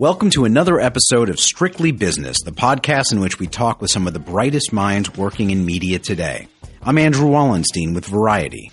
Welcome 0.00 0.30
to 0.30 0.46
another 0.46 0.80
episode 0.80 1.28
of 1.28 1.38
Strictly 1.38 1.92
Business, 1.92 2.40
the 2.42 2.52
podcast 2.52 3.12
in 3.12 3.20
which 3.20 3.38
we 3.38 3.46
talk 3.46 3.82
with 3.82 3.90
some 3.90 4.06
of 4.06 4.14
the 4.14 4.18
brightest 4.18 4.72
minds 4.72 5.14
working 5.14 5.50
in 5.50 5.66
media 5.66 5.98
today. 5.98 6.48
I'm 6.80 6.96
Andrew 6.96 7.28
Wallenstein 7.28 7.92
with 7.92 8.06
Variety. 8.06 8.72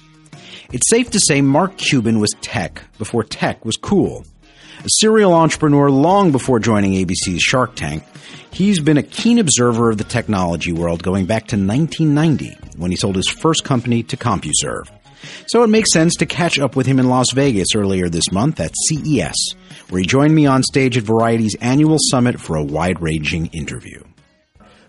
It's 0.72 0.90
safe 0.90 1.12
to 1.12 1.20
say 1.20 1.42
Mark 1.42 1.76
Cuban 1.76 2.20
was 2.20 2.34
tech 2.40 2.82
before 2.98 3.26
tech 3.26 3.66
was 3.66 3.76
cool. 3.76 4.24
A 4.86 4.90
serial 5.02 5.34
entrepreneur 5.34 5.92
long 5.92 6.32
before 6.32 6.60
joining 6.60 6.94
ABC's 6.94 7.42
Shark 7.42 7.76
Tank, 7.76 8.06
he's 8.52 8.80
been 8.80 8.98
a 8.98 9.04
keen 9.04 9.38
observer 9.38 9.90
of 9.90 9.98
the 9.98 10.06
technology 10.06 10.72
world 10.72 11.04
going 11.04 11.26
back 11.26 11.48
to 11.48 11.58
1990 11.58 12.58
when 12.78 12.90
he 12.90 12.96
sold 12.96 13.18
his 13.18 13.28
first 13.28 13.66
company 13.66 14.02
to 14.02 14.16
CompuServe. 14.16 14.90
So 15.48 15.64
it 15.64 15.68
makes 15.68 15.92
sense 15.92 16.16
to 16.16 16.26
catch 16.26 16.60
up 16.60 16.76
with 16.76 16.86
him 16.86 17.00
in 17.00 17.08
Las 17.10 17.32
Vegas 17.32 17.70
earlier 17.76 18.10
this 18.10 18.32
month 18.32 18.60
at 18.60 18.72
CES, 18.88 19.36
where 19.90 20.00
he 20.02 20.06
joined 20.08 20.36
me 20.36 20.46
on 20.46 20.64
stage 20.64 20.98
at 20.98 21.04
Variety's 21.04 21.56
annual 21.62 21.98
summit 22.10 22.40
for 22.40 22.56
a 22.56 22.64
wide 22.64 23.02
ranging 23.02 23.48
interview. 23.48 24.04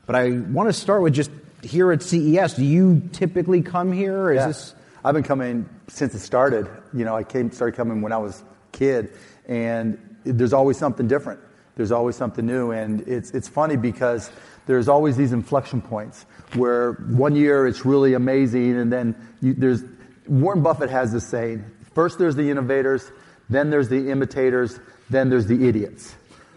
But 0.07 0.17
I 0.17 0.31
want 0.31 0.69
to 0.69 0.73
start 0.73 1.03
with 1.03 1.15
just 1.15 1.31
here 1.63 1.93
at 1.93 2.03
CES. 2.03 2.55
Do 2.55 2.65
you 2.65 3.03
typically 3.13 3.63
come 3.63 3.93
here? 3.93 4.33
Is 4.33 4.37
Yeah. 4.37 4.47
this 4.49 4.75
I've 5.05 5.15
been 5.15 5.23
coming 5.23 5.69
since 5.89 6.15
it 6.15 6.19
started. 6.21 6.67
You 6.93 7.05
know, 7.05 7.15
I 7.17 7.23
came 7.23 7.51
started 7.53 7.77
coming 7.77 8.03
when 8.03 8.13
I 8.13 8.19
was 8.19 8.41
a 8.41 8.77
kid, 8.77 9.11
and 9.47 9.97
there's 10.25 10.53
always 10.53 10.77
something 10.77 11.07
different. 11.07 11.41
There's 11.77 11.93
always 11.93 12.17
something 12.17 12.45
new, 12.45 12.73
and 12.73 13.07
it's 13.07 13.31
it's 13.31 13.49
funny 13.49 13.77
because 13.77 14.31
there's 14.67 14.89
always 14.89 15.17
these 15.17 15.33
inflection 15.33 15.81
points 15.81 16.27
where 16.55 16.93
one 17.11 17.37
year 17.37 17.67
it's 17.67 17.85
really 17.87 18.15
amazing, 18.15 18.77
and 18.77 18.93
then 18.93 19.15
you, 19.41 19.55
there's 19.55 19.83
Warren 20.29 20.63
Buffett 20.63 20.91
has 20.91 21.13
this 21.13 21.27
saying: 21.27 21.65
first 21.95 22.19
there's 22.19 22.37
the 22.37 22.51
innovators, 22.51 23.11
then 23.49 23.71
there's 23.71 23.89
the 23.89 24.11
imitators, 24.11 24.79
then 25.11 25.31
there's 25.31 25.47
the 25.47 25.67
idiots, 25.69 26.15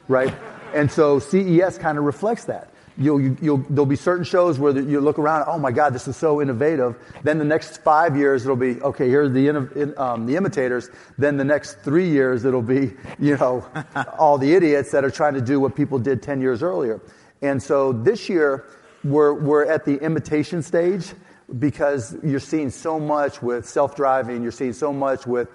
right? 0.08 0.34
and 0.74 0.90
so 0.90 1.20
CES 1.20 1.78
kind 1.78 1.98
of 1.98 2.06
reflects 2.06 2.46
that. 2.46 2.70
You'll, 2.98 3.22
you- 3.22 3.38
you'll, 3.42 3.58
there'll 3.70 3.86
be 3.86 3.96
certain 3.96 4.24
shows 4.24 4.60
where 4.60 4.78
you 4.78 5.00
look 5.02 5.20
around, 5.20 5.46
oh 5.48 5.58
my 5.58 5.72
God, 5.72 5.94
this 5.94 6.08
is 6.08 6.16
so 6.16 6.42
innovative. 6.42 6.96
Then 7.24 7.40
the 7.40 7.46
next 7.46 7.84
five 7.84 8.16
years, 8.16 8.44
it'll 8.44 8.56
be, 8.56 8.82
okay, 8.82 9.10
here's 9.10 9.32
the, 9.34 9.48
inno- 9.48 9.76
in, 9.76 9.98
um, 9.98 10.26
the 10.26 10.36
imitators. 10.36 10.90
Then 11.18 11.38
the 11.38 11.44
next 11.44 11.80
three 11.82 12.10
years, 12.10 12.46
it'll 12.46 12.62
be, 12.62 12.94
you 13.20 13.38
know, 13.38 13.66
all 14.20 14.38
the 14.38 14.54
idiots 14.54 14.92
that 14.92 15.04
are 15.04 15.12
trying 15.12 15.34
to 15.36 15.42
do 15.42 15.60
what 15.60 15.76
people 15.76 16.00
did 16.00 16.22
10 16.22 16.42
years 16.42 16.62
earlier. 16.64 17.02
And 17.42 17.62
so 17.62 17.92
this 17.92 18.30
year, 18.30 18.66
we're, 19.04 19.34
we're 19.34 19.66
at 19.66 19.84
the 19.86 19.98
imitation 19.98 20.62
stage 20.62 21.12
because 21.60 22.16
you're 22.24 22.40
seeing 22.40 22.70
so 22.70 23.00
much 23.00 23.42
with 23.42 23.68
self-driving, 23.68 24.42
you're 24.44 24.52
seeing 24.52 24.74
so 24.74 24.94
much 24.94 25.28
with 25.28 25.50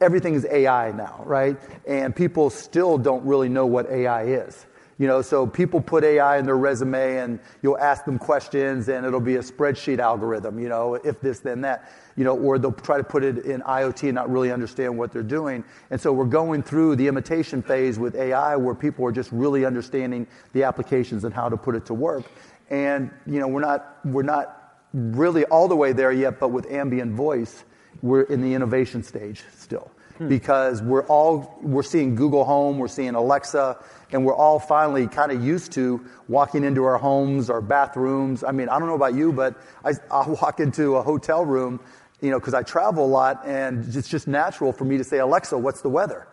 everything 0.00 0.34
is 0.34 0.46
AI 0.50 0.92
now, 0.92 1.22
right? 1.24 1.56
And 1.86 2.14
people 2.14 2.50
still 2.50 2.98
don't 2.98 3.24
really 3.24 3.48
know 3.48 3.66
what 3.66 3.90
AI 3.90 4.24
is. 4.24 4.66
You 4.98 5.06
know, 5.06 5.20
so 5.20 5.46
people 5.46 5.82
put 5.82 6.04
AI 6.04 6.38
in 6.38 6.46
their 6.46 6.56
resume 6.56 7.18
and 7.18 7.38
you'll 7.60 7.76
ask 7.76 8.06
them 8.06 8.18
questions 8.18 8.88
and 8.88 9.04
it'll 9.04 9.20
be 9.20 9.36
a 9.36 9.42
spreadsheet 9.42 9.98
algorithm, 9.98 10.58
you 10.58 10.70
know, 10.70 10.94
if 10.94 11.20
this, 11.20 11.40
then 11.40 11.60
that, 11.62 11.92
you 12.16 12.24
know, 12.24 12.34
or 12.34 12.58
they'll 12.58 12.72
try 12.72 12.96
to 12.96 13.04
put 13.04 13.22
it 13.22 13.44
in 13.44 13.60
IoT 13.60 14.04
and 14.04 14.14
not 14.14 14.30
really 14.30 14.50
understand 14.50 14.96
what 14.96 15.12
they're 15.12 15.22
doing. 15.22 15.64
And 15.90 16.00
so 16.00 16.14
we're 16.14 16.24
going 16.24 16.62
through 16.62 16.96
the 16.96 17.08
imitation 17.08 17.60
phase 17.60 17.98
with 17.98 18.14
AI 18.14 18.56
where 18.56 18.74
people 18.74 19.04
are 19.04 19.12
just 19.12 19.30
really 19.32 19.66
understanding 19.66 20.26
the 20.54 20.62
applications 20.62 21.24
and 21.24 21.34
how 21.34 21.50
to 21.50 21.58
put 21.58 21.74
it 21.74 21.84
to 21.86 21.94
work. 21.94 22.24
And, 22.70 23.10
you 23.26 23.38
know, 23.38 23.48
we're 23.48 23.60
not, 23.60 23.98
we're 24.02 24.22
not 24.22 24.65
really 24.96 25.44
all 25.44 25.68
the 25.68 25.76
way 25.76 25.92
there 25.92 26.12
yet, 26.12 26.40
but 26.40 26.48
with 26.48 26.70
ambient 26.70 27.12
voice, 27.12 27.64
we're 28.02 28.22
in 28.22 28.40
the 28.40 28.54
innovation 28.54 29.02
stage 29.02 29.44
still 29.56 29.90
hmm. 30.16 30.28
because 30.28 30.82
we're 30.82 31.06
all 31.06 31.58
we're 31.62 31.82
seeing 31.82 32.14
Google 32.14 32.44
Home, 32.44 32.78
we're 32.78 32.88
seeing 32.88 33.14
Alexa, 33.14 33.78
and 34.12 34.24
we're 34.24 34.34
all 34.34 34.58
finally 34.58 35.06
kind 35.06 35.32
of 35.32 35.44
used 35.44 35.72
to 35.72 36.04
walking 36.28 36.64
into 36.64 36.84
our 36.84 36.98
homes, 36.98 37.50
our 37.50 37.60
bathrooms. 37.60 38.42
I 38.42 38.52
mean, 38.52 38.68
I 38.68 38.78
don't 38.78 38.88
know 38.88 38.94
about 38.94 39.14
you, 39.14 39.32
but 39.32 39.54
I, 39.84 39.92
I 40.10 40.28
walk 40.28 40.60
into 40.60 40.96
a 40.96 41.02
hotel 41.02 41.44
room, 41.44 41.80
you 42.20 42.30
know, 42.30 42.38
because 42.38 42.54
I 42.54 42.62
travel 42.62 43.04
a 43.04 43.06
lot, 43.06 43.42
and 43.46 43.94
it's 43.94 44.08
just 44.08 44.26
natural 44.26 44.72
for 44.72 44.84
me 44.84 44.96
to 44.98 45.04
say, 45.04 45.18
Alexa, 45.18 45.58
what's 45.58 45.82
the 45.82 45.90
weather? 45.90 46.26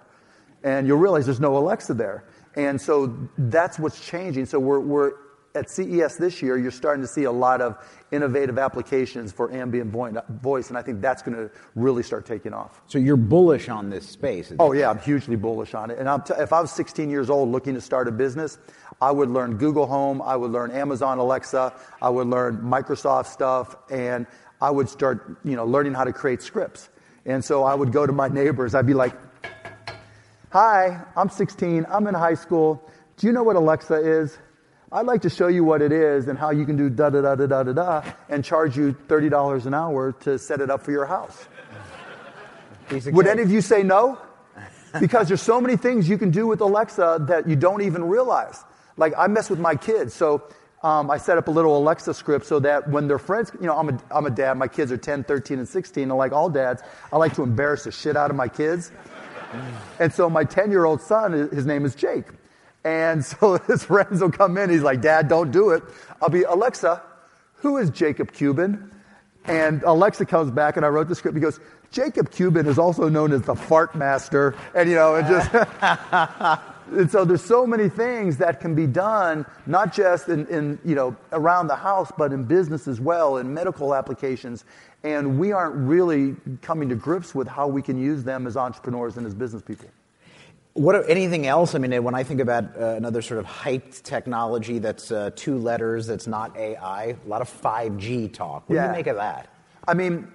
and 0.63 0.87
you'll 0.87 0.97
realize 0.97 1.25
there's 1.25 1.39
no 1.39 1.57
Alexa 1.57 1.93
there. 1.93 2.23
And 2.55 2.79
so 2.79 3.17
that's 3.37 3.77
what's 3.77 3.99
changing. 3.99 4.45
So 4.45 4.59
we're, 4.59 4.79
we're 4.79 5.11
at 5.55 5.69
CES 5.69 6.17
this 6.17 6.41
year, 6.41 6.57
you're 6.57 6.71
starting 6.71 7.03
to 7.03 7.07
see 7.07 7.25
a 7.25 7.31
lot 7.31 7.61
of 7.61 7.77
innovative 8.11 8.57
applications 8.57 9.31
for 9.31 9.51
ambient 9.51 9.91
voice, 9.91 10.69
and 10.69 10.77
I 10.77 10.81
think 10.81 10.99
that's 11.01 11.21
going 11.21 11.37
to 11.37 11.51
really 11.75 12.01
start 12.01 12.25
taking 12.25 12.53
off. 12.53 12.81
so 12.87 12.97
you're 12.97 13.17
bullish 13.17 13.69
on 13.69 13.89
this 13.89 14.07
space? 14.07 14.51
Oh 14.59 14.71
yeah, 14.71 14.89
I'm 14.89 14.97
hugely 14.97 15.35
bullish 15.35 15.73
on 15.73 15.91
it. 15.91 15.99
And 15.99 16.09
I'm 16.09 16.23
t- 16.23 16.33
if 16.37 16.53
I 16.53 16.61
was 16.61 16.71
16 16.71 17.09
years 17.09 17.29
old 17.29 17.49
looking 17.49 17.75
to 17.75 17.81
start 17.81 18.07
a 18.07 18.11
business, 18.11 18.57
I 19.01 19.11
would 19.11 19.29
learn 19.29 19.57
Google 19.57 19.85
Home, 19.85 20.21
I 20.21 20.35
would 20.35 20.51
learn 20.51 20.71
Amazon 20.71 21.19
Alexa, 21.19 21.73
I 22.01 22.09
would 22.09 22.27
learn 22.27 22.57
Microsoft 22.57 23.27
stuff, 23.27 23.75
and 23.91 24.25
I 24.59 24.71
would 24.71 24.89
start, 24.89 25.37
you 25.43 25.55
know, 25.55 25.65
learning 25.65 25.93
how 25.93 26.03
to 26.03 26.13
create 26.13 26.41
scripts. 26.41 26.89
And 27.25 27.43
so 27.43 27.63
I 27.63 27.75
would 27.75 27.91
go 27.91 28.05
to 28.07 28.13
my 28.13 28.27
neighbors. 28.27 28.75
I'd 28.75 28.87
be 28.87 28.93
like, 28.93 29.15
Hi, 30.51 31.03
I'm 31.15 31.29
16. 31.29 31.85
I'm 31.89 32.05
in 32.05 32.13
high 32.13 32.35
school. 32.35 32.87
Do 33.17 33.25
you 33.25 33.33
know 33.33 33.41
what 33.41 33.55
Alexa 33.55 33.95
is? 33.95 34.37
I'd 34.93 35.07
like 35.07 35.23
to 35.23 35.29
show 35.29 35.47
you 35.47 35.63
what 35.63 35.81
it 35.81 35.91
is 35.91 36.27
and 36.27 36.37
how 36.37 36.51
you 36.51 36.67
can 36.67 36.77
do 36.77 36.87
da 36.87 37.09
da 37.09 37.21
da 37.21 37.33
da 37.33 37.47
da 37.47 37.63
da 37.63 37.73
da 37.73 38.13
and 38.29 38.45
charge 38.45 38.77
you 38.77 38.93
$30 39.07 39.65
an 39.65 39.73
hour 39.73 40.11
to 40.21 40.37
set 40.37 40.61
it 40.61 40.69
up 40.69 40.83
for 40.83 40.91
your 40.91 41.07
house. 41.07 41.47
Would 43.07 43.25
any 43.25 43.41
of 43.41 43.49
you 43.49 43.61
say 43.61 43.81
no? 43.81 44.19
Because 44.99 45.29
there's 45.29 45.41
so 45.41 45.59
many 45.59 45.77
things 45.77 46.07
you 46.07 46.19
can 46.19 46.29
do 46.29 46.45
with 46.45 46.61
Alexa 46.61 47.25
that 47.27 47.49
you 47.49 47.55
don't 47.55 47.81
even 47.81 48.03
realize. 48.03 48.63
Like 48.95 49.13
I 49.17 49.25
mess 49.25 49.49
with 49.49 49.57
my 49.57 49.75
kids, 49.75 50.13
so 50.13 50.43
um, 50.83 51.09
I 51.09 51.17
set 51.17 51.39
up 51.39 51.47
a 51.47 51.51
little 51.51 51.75
Alexa 51.75 52.13
script 52.13 52.45
so 52.45 52.59
that 52.59 52.87
when 52.87 53.07
their 53.07 53.17
friends, 53.17 53.51
you 53.59 53.65
know, 53.65 53.75
I'm 53.75 53.89
a, 53.89 53.99
I'm 54.11 54.27
a 54.27 54.29
dad, 54.29 54.59
my 54.59 54.67
kids 54.67 54.91
are 54.91 54.97
10, 54.97 55.23
13, 55.23 55.57
and 55.57 55.67
16, 55.67 56.03
and 56.03 56.15
like 56.15 56.33
all 56.33 56.49
dads, 56.49 56.83
I 57.11 57.17
like 57.17 57.33
to 57.33 57.41
embarrass 57.41 57.85
the 57.85 57.91
shit 57.91 58.15
out 58.15 58.29
of 58.29 58.35
my 58.35 58.47
kids. 58.47 58.91
And 59.99 60.13
so 60.13 60.29
my 60.29 60.43
10 60.43 60.69
year 60.69 60.85
old 60.85 61.01
son, 61.01 61.31
his 61.51 61.65
name 61.65 61.83
is 61.83 61.95
Jake. 61.95 62.25
And 62.83 63.23
so 63.25 63.57
his 63.67 63.83
friends 63.83 64.21
will 64.21 64.31
come 64.31 64.57
in. 64.57 64.69
He's 64.69 64.83
like, 64.83 65.01
Dad, 65.01 65.27
don't 65.27 65.51
do 65.51 65.71
it. 65.71 65.83
I'll 66.21 66.29
be, 66.29 66.43
Alexa, 66.43 67.01
who 67.55 67.77
is 67.77 67.89
Jacob 67.89 68.31
Cuban? 68.31 68.91
And 69.45 69.83
Alexa 69.83 70.25
comes 70.25 70.51
back 70.51 70.77
and 70.77 70.85
I 70.85 70.89
wrote 70.89 71.07
the 71.07 71.15
script. 71.15 71.35
He 71.35 71.41
goes, 71.41 71.59
Jacob 71.91 72.31
Cuban 72.31 72.65
is 72.65 72.79
also 72.79 73.09
known 73.09 73.31
as 73.31 73.43
the 73.43 73.55
fart 73.55 73.93
master. 73.95 74.55
And 74.73 74.89
you 74.89 74.95
know, 74.95 75.15
it 75.15 75.27
just, 75.27 75.53
and 76.91 77.11
so 77.11 77.23
there's 77.25 77.43
so 77.43 77.67
many 77.67 77.89
things 77.89 78.37
that 78.37 78.59
can 78.59 78.73
be 78.73 78.87
done, 78.87 79.45
not 79.65 79.93
just 79.93 80.29
in, 80.29 80.47
in, 80.47 80.79
you 80.83 80.95
know, 80.95 81.15
around 81.31 81.67
the 81.67 81.75
house, 81.75 82.11
but 82.17 82.33
in 82.33 82.45
business 82.45 82.87
as 82.87 82.99
well, 82.99 83.37
in 83.37 83.53
medical 83.53 83.93
applications. 83.93 84.65
And 85.03 85.37
we 85.37 85.51
aren't 85.51 85.75
really 85.75 86.35
coming 86.61 86.89
to 86.89 86.95
grips 86.95 87.35
with 87.35 87.47
how 87.47 87.67
we 87.67 87.81
can 87.81 87.99
use 87.99 88.23
them 88.23 88.47
as 88.47 88.55
entrepreneurs 88.55 89.17
and 89.17 89.27
as 89.27 89.35
business 89.35 89.61
people. 89.61 89.89
What 90.73 91.07
anything 91.07 91.45
else? 91.45 91.75
I 91.75 91.77
mean, 91.77 92.03
when 92.03 92.15
I 92.15 92.23
think 92.23 92.39
about 92.41 92.75
uh, 92.75 92.95
another 92.95 93.21
sort 93.21 93.39
of 93.39 93.45
hyped 93.45 94.01
technology 94.01 94.79
that's 94.79 95.11
uh, 95.11 95.29
two 95.35 95.57
letters, 95.59 96.07
that's 96.07 96.25
not 96.25 96.57
AI, 96.57 97.15
a 97.23 97.27
lot 97.29 97.41
of 97.41 97.49
5G 97.61 98.33
talk. 98.33 98.67
What 98.67 98.69
do 98.69 98.75
Yeah. 98.75 98.87
you 98.87 98.91
make 98.93 99.05
of 99.05 99.17
that? 99.17 99.49
I 99.87 99.93
mean, 99.93 100.31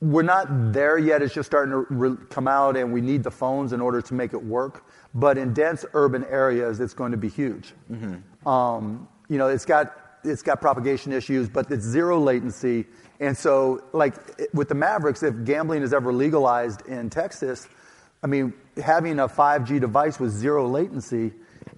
we're 0.00 0.22
not 0.22 0.72
there 0.72 0.98
yet. 0.98 1.22
It's 1.22 1.32
just 1.32 1.46
starting 1.46 1.70
to 1.70 1.86
re- 1.94 2.16
come 2.30 2.48
out, 2.48 2.76
and 2.76 2.92
we 2.92 3.00
need 3.00 3.22
the 3.22 3.30
phones 3.30 3.72
in 3.72 3.80
order 3.80 4.02
to 4.02 4.14
make 4.14 4.32
it 4.32 4.42
work. 4.44 4.84
But 5.14 5.38
in 5.38 5.54
dense 5.54 5.84
urban 5.94 6.24
areas, 6.24 6.80
it's 6.80 6.94
going 6.94 7.12
to 7.12 7.16
be 7.18 7.28
huge. 7.28 7.72
Um, 8.44 9.06
you 9.28 9.38
know, 9.38 9.46
it's 9.48 9.64
got 9.64 10.00
it's 10.24 10.42
got 10.42 10.60
propagation 10.60 11.12
issues, 11.12 11.48
but 11.48 11.70
it's 11.70 11.84
zero 11.84 12.18
latency. 12.18 12.86
And 13.20 13.36
so, 13.36 13.84
like 13.92 14.14
with 14.52 14.68
the 14.68 14.74
Mavericks, 14.74 15.22
if 15.22 15.44
gambling 15.44 15.82
is 15.82 15.92
ever 15.92 16.12
legalized 16.12 16.84
in 16.88 17.08
Texas, 17.08 17.68
I 18.24 18.26
mean, 18.26 18.54
having 18.82 19.20
a 19.20 19.28
5G 19.28 19.78
device 19.78 20.18
with 20.18 20.32
zero 20.32 20.66
latency 20.66 21.32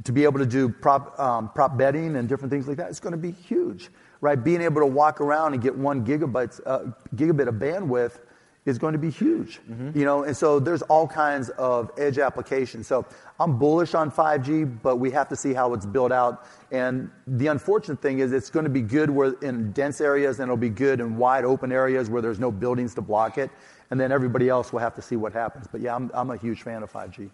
to 0.05 0.13
be 0.13 0.23
able 0.23 0.39
to 0.39 0.47
do 0.47 0.69
prop, 0.69 1.19
um, 1.19 1.51
prop 1.53 1.77
betting 1.77 2.15
and 2.15 2.29
different 2.29 2.53
things 2.53 2.69
like 2.69 2.77
that 2.77 2.89
is 2.89 3.01
going 3.01 3.11
to 3.11 3.19
be 3.19 3.33
huge, 3.33 3.91
right? 4.21 4.43
Being 4.43 4.63
able 4.63 4.81
to 4.81 4.87
walk 4.87 5.21
around 5.21 5.55
and 5.55 5.63
get 5.63 5.77
one 5.77 6.07
gigabytes, 6.07 6.61
uh, 6.65 6.93
gigabit 7.17 7.49
of 7.49 7.57
bandwidth 7.57 8.21
is 8.67 8.79
going 8.79 8.93
to 8.93 8.99
be 8.99 9.11
huge, 9.11 9.61
you 9.95 10.05
know. 10.05 10.25
And 10.25 10.37
so 10.37 10.59
there's 10.59 10.83
all 10.83 11.07
kinds 11.07 11.49
of 11.51 11.91
edge 11.97 12.19
applications. 12.19 12.89
So 12.89 13.07
I'm 13.39 13.59
bullish 13.59 13.95
on 13.95 14.11
5G, 14.11 14.83
but 14.83 14.97
we 14.97 15.13
have 15.13 15.29
to 15.29 15.37
see 15.37 15.55
how 15.55 15.73
it's 15.73 15.87
built 15.87 16.11
out. 16.13 16.45
And 16.73 17.11
the 17.29 17.47
unfortunate 17.47 18.03
thing 18.03 18.19
is, 18.19 18.33
it's 18.33 18.51
going 18.51 18.65
to 18.65 18.71
be 18.71 18.83
good 18.83 19.09
where 19.09 19.35
in 19.41 19.71
dense 19.71 20.01
areas, 20.01 20.41
and 20.41 20.49
it'll 20.49 20.57
be 20.57 20.69
good 20.69 21.01
in 21.01 21.17
wide 21.17 21.45
open 21.45 21.71
areas 21.71 22.11
where 22.11 22.21
there's 22.21 22.41
no 22.41 22.51
buildings 22.51 22.95
to 22.97 23.01
block 23.01 23.39
it. 23.39 23.51
And 23.91 24.01
then 24.01 24.11
everybody 24.11 24.49
else 24.49 24.73
will 24.73 24.81
have 24.81 24.97
to 24.97 25.03
see 25.03 25.15
what 25.15 25.33
happens. 25.33 25.69
But 25.71 25.81
yeah, 25.81 25.95
I'm, 25.95 26.11
I'm 26.13 26.31
a 26.31 26.37
huge 26.37 26.63
fan 26.63 26.83
of 26.83 26.93
5G. 26.93 27.31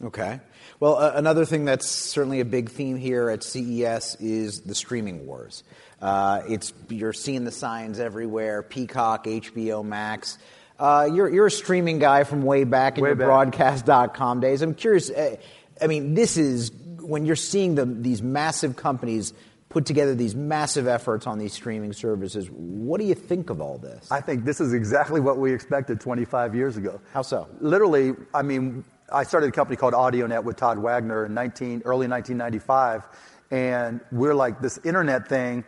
Okay. 0.00 0.38
Well, 0.78 0.96
uh, 0.96 1.12
another 1.16 1.44
thing 1.44 1.64
that's 1.64 1.90
certainly 1.90 2.38
a 2.38 2.44
big 2.44 2.70
theme 2.70 2.96
here 2.96 3.30
at 3.30 3.42
CES 3.42 4.16
is 4.20 4.60
the 4.60 4.76
streaming 4.76 5.26
wars. 5.26 5.64
Uh, 6.00 6.42
it's 6.48 6.72
you're 6.88 7.12
seeing 7.12 7.42
the 7.42 7.50
signs 7.50 7.98
everywhere: 7.98 8.62
Peacock, 8.62 9.24
HBO 9.24 9.84
Max. 9.84 10.38
Uh, 10.78 11.08
you're 11.12 11.28
you're 11.28 11.46
a 11.46 11.50
streaming 11.50 11.98
guy 11.98 12.24
from 12.24 12.42
way 12.42 12.64
back 12.64 12.98
in 12.98 13.02
Way 13.02 13.10
your 13.10 13.16
back. 13.16 13.26
broadcast.com 13.26 14.40
days. 14.40 14.62
I'm 14.62 14.74
curious. 14.74 15.10
Uh, 15.10 15.36
I 15.80 15.86
mean, 15.86 16.14
this 16.14 16.36
is 16.36 16.70
when 17.00 17.26
you're 17.26 17.36
seeing 17.36 17.74
the, 17.74 17.84
these 17.84 18.22
massive 18.22 18.76
companies 18.76 19.32
put 19.70 19.84
together 19.86 20.14
these 20.14 20.34
massive 20.34 20.86
efforts 20.86 21.26
on 21.26 21.38
these 21.38 21.52
streaming 21.52 21.92
services. 21.92 22.48
What 22.50 23.00
do 23.00 23.06
you 23.06 23.14
think 23.14 23.50
of 23.50 23.60
all 23.60 23.78
this? 23.78 24.10
I 24.10 24.20
think 24.20 24.44
this 24.44 24.60
is 24.60 24.72
exactly 24.72 25.20
what 25.20 25.38
we 25.38 25.52
expected 25.52 26.00
25 26.00 26.54
years 26.54 26.76
ago. 26.76 27.00
How 27.12 27.22
so? 27.22 27.48
Literally, 27.60 28.14
I 28.32 28.42
mean, 28.42 28.84
I 29.12 29.24
started 29.24 29.48
a 29.48 29.52
company 29.52 29.76
called 29.76 29.94
AudioNet 29.94 30.44
with 30.44 30.56
Todd 30.56 30.78
Wagner 30.78 31.26
in 31.26 31.34
19, 31.34 31.82
early 31.84 32.08
1995, 32.08 33.02
and 33.50 34.00
we're 34.10 34.34
like 34.34 34.60
this 34.60 34.78
internet 34.84 35.28
thing 35.28 35.64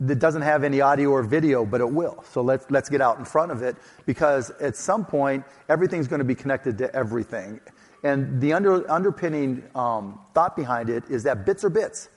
that 0.00 0.18
doesn't 0.18 0.42
have 0.42 0.64
any 0.64 0.80
audio 0.80 1.10
or 1.10 1.22
video, 1.22 1.64
but 1.64 1.80
it 1.80 1.90
will. 1.90 2.24
So 2.30 2.40
let's, 2.40 2.70
let's 2.70 2.88
get 2.88 3.00
out 3.00 3.18
in 3.18 3.24
front 3.24 3.52
of 3.52 3.62
it 3.62 3.76
because 4.06 4.50
at 4.60 4.76
some 4.76 5.04
point, 5.04 5.44
everything's 5.68 6.08
going 6.08 6.20
to 6.20 6.24
be 6.24 6.34
connected 6.34 6.78
to 6.78 6.94
everything. 6.94 7.60
And 8.02 8.40
the 8.40 8.52
under, 8.52 8.90
underpinning 8.90 9.64
um, 9.74 10.20
thought 10.34 10.56
behind 10.56 10.88
it 10.88 11.04
is 11.10 11.24
that 11.24 11.44
bits 11.44 11.64
are 11.64 11.70
bits. 11.70 12.08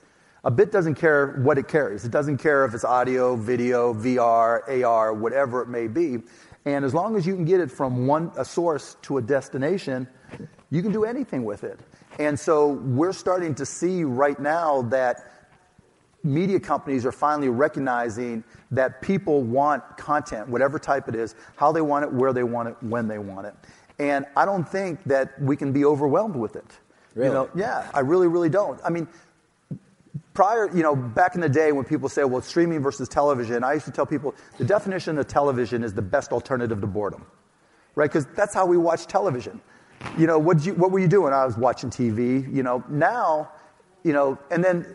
A 0.44 0.50
bit 0.50 0.72
doesn't 0.72 0.96
care 0.96 1.40
what 1.42 1.58
it 1.58 1.68
carries. 1.68 2.04
It 2.04 2.10
doesn't 2.10 2.38
care 2.38 2.64
if 2.64 2.74
it's 2.74 2.84
audio, 2.84 3.36
video, 3.36 3.94
VR, 3.94 4.84
AR, 4.84 5.12
whatever 5.12 5.62
it 5.62 5.68
may 5.68 5.86
be. 5.86 6.18
And 6.64 6.84
as 6.84 6.94
long 6.94 7.16
as 7.16 7.26
you 7.26 7.34
can 7.34 7.44
get 7.44 7.60
it 7.60 7.70
from 7.70 8.06
one 8.06 8.32
a 8.36 8.44
source 8.44 8.96
to 9.02 9.18
a 9.18 9.22
destination, 9.22 10.08
you 10.70 10.82
can 10.82 10.92
do 10.92 11.04
anything 11.04 11.44
with 11.44 11.64
it. 11.64 11.78
And 12.18 12.38
so 12.38 12.68
we're 12.68 13.12
starting 13.12 13.54
to 13.56 13.66
see 13.66 14.04
right 14.04 14.38
now 14.38 14.82
that 14.82 15.31
media 16.24 16.60
companies 16.60 17.04
are 17.04 17.12
finally 17.12 17.48
recognizing 17.48 18.44
that 18.70 19.02
people 19.02 19.42
want 19.42 19.82
content, 19.96 20.48
whatever 20.48 20.78
type 20.78 21.08
it 21.08 21.14
is, 21.14 21.34
how 21.56 21.72
they 21.72 21.80
want 21.80 22.04
it, 22.04 22.12
where 22.12 22.32
they 22.32 22.44
want 22.44 22.68
it, 22.68 22.76
when 22.80 23.08
they 23.08 23.18
want 23.18 23.46
it. 23.46 23.54
And 23.98 24.26
I 24.36 24.44
don't 24.44 24.68
think 24.68 25.02
that 25.04 25.40
we 25.40 25.56
can 25.56 25.72
be 25.72 25.84
overwhelmed 25.84 26.36
with 26.36 26.56
it. 26.56 26.78
Really? 27.14 27.28
You 27.28 27.34
know, 27.34 27.50
yeah, 27.54 27.90
I 27.92 28.00
really, 28.00 28.28
really 28.28 28.48
don't. 28.48 28.80
I 28.84 28.90
mean, 28.90 29.06
prior, 30.34 30.74
you 30.74 30.82
know, 30.82 30.96
back 30.96 31.34
in 31.34 31.40
the 31.40 31.48
day 31.48 31.72
when 31.72 31.84
people 31.84 32.08
say, 32.08 32.24
well, 32.24 32.40
streaming 32.40 32.80
versus 32.80 33.08
television, 33.08 33.64
I 33.64 33.74
used 33.74 33.84
to 33.86 33.90
tell 33.92 34.06
people 34.06 34.34
the 34.58 34.64
definition 34.64 35.18
of 35.18 35.26
television 35.28 35.84
is 35.84 35.92
the 35.92 36.02
best 36.02 36.32
alternative 36.32 36.80
to 36.80 36.86
boredom, 36.86 37.26
right? 37.94 38.10
Because 38.10 38.26
that's 38.34 38.54
how 38.54 38.64
we 38.64 38.76
watch 38.76 39.06
television. 39.06 39.60
You 40.18 40.26
know, 40.26 40.38
what, 40.38 40.64
you, 40.64 40.74
what 40.74 40.90
were 40.90 40.98
you 40.98 41.08
doing? 41.08 41.32
I 41.32 41.44
was 41.44 41.56
watching 41.56 41.90
TV. 41.90 42.52
You 42.52 42.62
know, 42.62 42.82
now, 42.88 43.52
you 44.02 44.12
know, 44.12 44.38
and 44.50 44.64
then 44.64 44.86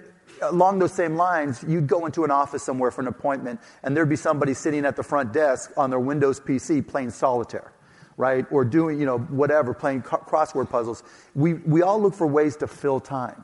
along 0.41 0.79
those 0.79 0.93
same 0.93 1.15
lines, 1.15 1.63
you'd 1.67 1.87
go 1.87 2.05
into 2.05 2.23
an 2.23 2.31
office 2.31 2.63
somewhere 2.63 2.91
for 2.91 3.01
an 3.01 3.07
appointment, 3.07 3.59
and 3.83 3.95
there'd 3.95 4.09
be 4.09 4.15
somebody 4.15 4.53
sitting 4.53 4.85
at 4.85 4.95
the 4.95 5.03
front 5.03 5.33
desk 5.33 5.71
on 5.77 5.89
their 5.89 5.99
Windows 5.99 6.39
PC 6.39 6.87
playing 6.87 7.11
solitaire, 7.11 7.71
right? 8.17 8.45
Or 8.51 8.65
doing, 8.65 8.99
you 8.99 9.05
know, 9.05 9.19
whatever, 9.19 9.73
playing 9.73 10.01
crossword 10.03 10.69
puzzles. 10.69 11.03
We, 11.35 11.55
we 11.55 11.81
all 11.81 12.01
look 12.01 12.13
for 12.13 12.27
ways 12.27 12.55
to 12.57 12.67
fill 12.67 12.99
time. 12.99 13.43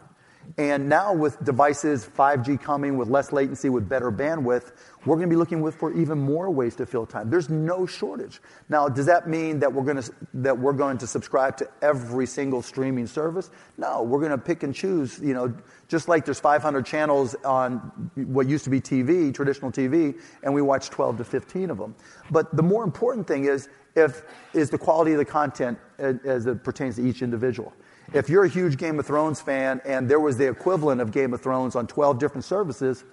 And 0.57 0.87
now 0.87 1.13
with 1.13 1.43
devices, 1.43 2.05
5G 2.05 2.61
coming 2.61 2.97
with 2.97 3.09
less 3.09 3.31
latency, 3.31 3.69
with 3.69 3.89
better 3.89 4.11
bandwidth, 4.11 4.73
we're 5.05 5.15
going 5.15 5.27
to 5.27 5.33
be 5.33 5.35
looking 5.35 5.69
for 5.71 5.91
even 5.93 6.19
more 6.19 6.49
ways 6.51 6.75
to 6.75 6.85
fill 6.85 7.05
time. 7.05 7.29
There's 7.29 7.49
no 7.49 7.85
shortage. 7.85 8.39
Now, 8.69 8.87
does 8.87 9.07
that 9.07 9.27
mean 9.27 9.59
that 9.59 9.73
we're 9.73 9.83
going 9.83 10.01
to, 10.01 10.13
that 10.35 10.57
we're 10.57 10.73
going 10.73 10.97
to 10.99 11.07
subscribe 11.07 11.57
to 11.57 11.69
every 11.81 12.27
single 12.27 12.61
streaming 12.61 13.07
service? 13.07 13.49
No, 13.77 14.03
we're 14.03 14.19
going 14.19 14.31
to 14.31 14.37
pick 14.37 14.63
and 14.63 14.75
choose, 14.75 15.19
you 15.19 15.33
know, 15.33 15.53
just 15.87 16.07
like 16.07 16.23
there's 16.23 16.39
500 16.39 16.85
channels 16.85 17.35
on 17.43 18.11
what 18.15 18.47
used 18.47 18.63
to 18.65 18.69
be 18.69 18.79
TV, 18.79 19.33
traditional 19.33 19.71
TV, 19.71 20.19
and 20.43 20.53
we 20.53 20.61
watch 20.61 20.89
12 20.89 21.17
to 21.17 21.23
15 21.23 21.69
of 21.71 21.77
them. 21.77 21.95
But 22.29 22.55
the 22.55 22.63
more 22.63 22.83
important 22.83 23.27
thing 23.27 23.45
is, 23.45 23.69
if, 23.95 24.23
is 24.53 24.69
the 24.69 24.77
quality 24.77 25.11
of 25.11 25.17
the 25.17 25.25
content 25.25 25.77
as 25.97 26.45
it 26.45 26.63
pertains 26.63 26.95
to 26.95 27.07
each 27.07 27.21
individual. 27.21 27.73
If 28.11 28.29
you're 28.29 28.43
a 28.43 28.49
huge 28.49 28.77
Game 28.77 28.99
of 28.99 29.05
Thrones 29.05 29.39
fan 29.39 29.81
and 29.85 30.09
there 30.09 30.19
was 30.19 30.37
the 30.37 30.47
equivalent 30.47 31.01
of 31.01 31.11
Game 31.11 31.33
of 31.33 31.41
Thrones 31.41 31.75
on 31.75 31.87
12 31.87 32.19
different 32.19 32.43
services, 32.43 33.05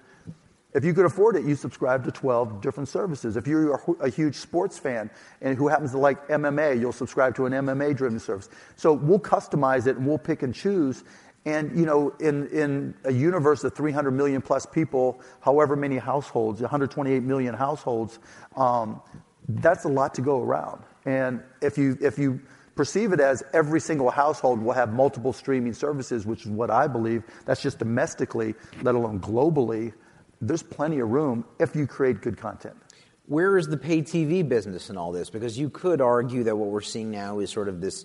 if 0.73 0.85
you 0.85 0.93
could 0.93 1.05
afford 1.05 1.35
it, 1.35 1.43
you 1.43 1.55
subscribe 1.55 2.03
to 2.05 2.11
12 2.11 2.61
different 2.61 2.87
services. 2.87 3.35
If 3.35 3.45
you're 3.45 3.75
a 3.99 4.09
huge 4.09 4.35
sports 4.35 4.77
fan 4.77 5.09
and 5.41 5.57
who 5.57 5.67
happens 5.67 5.91
to 5.91 5.97
like 5.97 6.27
MMA, 6.29 6.79
you'll 6.79 6.93
subscribe 6.93 7.35
to 7.35 7.45
an 7.45 7.53
MMA 7.53 7.95
driven 7.95 8.19
service. 8.19 8.49
So 8.77 8.93
we'll 8.93 9.19
customize 9.19 9.87
it 9.87 9.97
and 9.97 10.07
we'll 10.07 10.17
pick 10.17 10.43
and 10.43 10.53
choose. 10.53 11.03
And, 11.45 11.77
you 11.77 11.85
know, 11.85 12.13
in, 12.19 12.47
in 12.49 12.93
a 13.03 13.11
universe 13.11 13.63
of 13.63 13.73
300 13.73 14.11
million 14.11 14.41
plus 14.41 14.65
people, 14.65 15.21
however 15.41 15.75
many 15.75 15.97
households, 15.97 16.61
128 16.61 17.23
million 17.23 17.53
households, 17.53 18.19
um, 18.55 19.01
that's 19.49 19.83
a 19.85 19.89
lot 19.89 20.13
to 20.15 20.21
go 20.21 20.41
around. 20.41 20.83
And 21.05 21.41
if 21.61 21.77
you, 21.77 21.97
if 21.99 22.17
you 22.17 22.39
perceive 22.81 23.13
it 23.13 23.19
as 23.19 23.43
every 23.53 23.79
single 23.79 24.09
household 24.09 24.59
will 24.59 24.73
have 24.73 24.91
multiple 24.91 25.31
streaming 25.31 25.71
services, 25.71 26.25
which 26.25 26.47
is 26.47 26.49
what 26.49 26.71
I 26.71 26.87
believe. 26.87 27.21
That's 27.45 27.61
just 27.61 27.77
domestically, 27.77 28.55
let 28.81 28.95
alone 28.95 29.19
globally. 29.19 29.93
There's 30.41 30.63
plenty 30.63 30.97
of 30.97 31.09
room 31.09 31.45
if 31.59 31.75
you 31.75 31.85
create 31.85 32.21
good 32.21 32.39
content. 32.39 32.75
Where 33.27 33.55
is 33.59 33.67
the 33.67 33.77
pay 33.77 34.01
TV 34.01 34.41
business 34.49 34.89
in 34.89 34.97
all 34.97 35.11
this? 35.11 35.29
Because 35.29 35.59
you 35.59 35.69
could 35.69 36.01
argue 36.01 36.43
that 36.45 36.55
what 36.55 36.69
we're 36.69 36.81
seeing 36.81 37.11
now 37.11 37.37
is 37.37 37.51
sort 37.51 37.67
of 37.67 37.81
this 37.81 38.03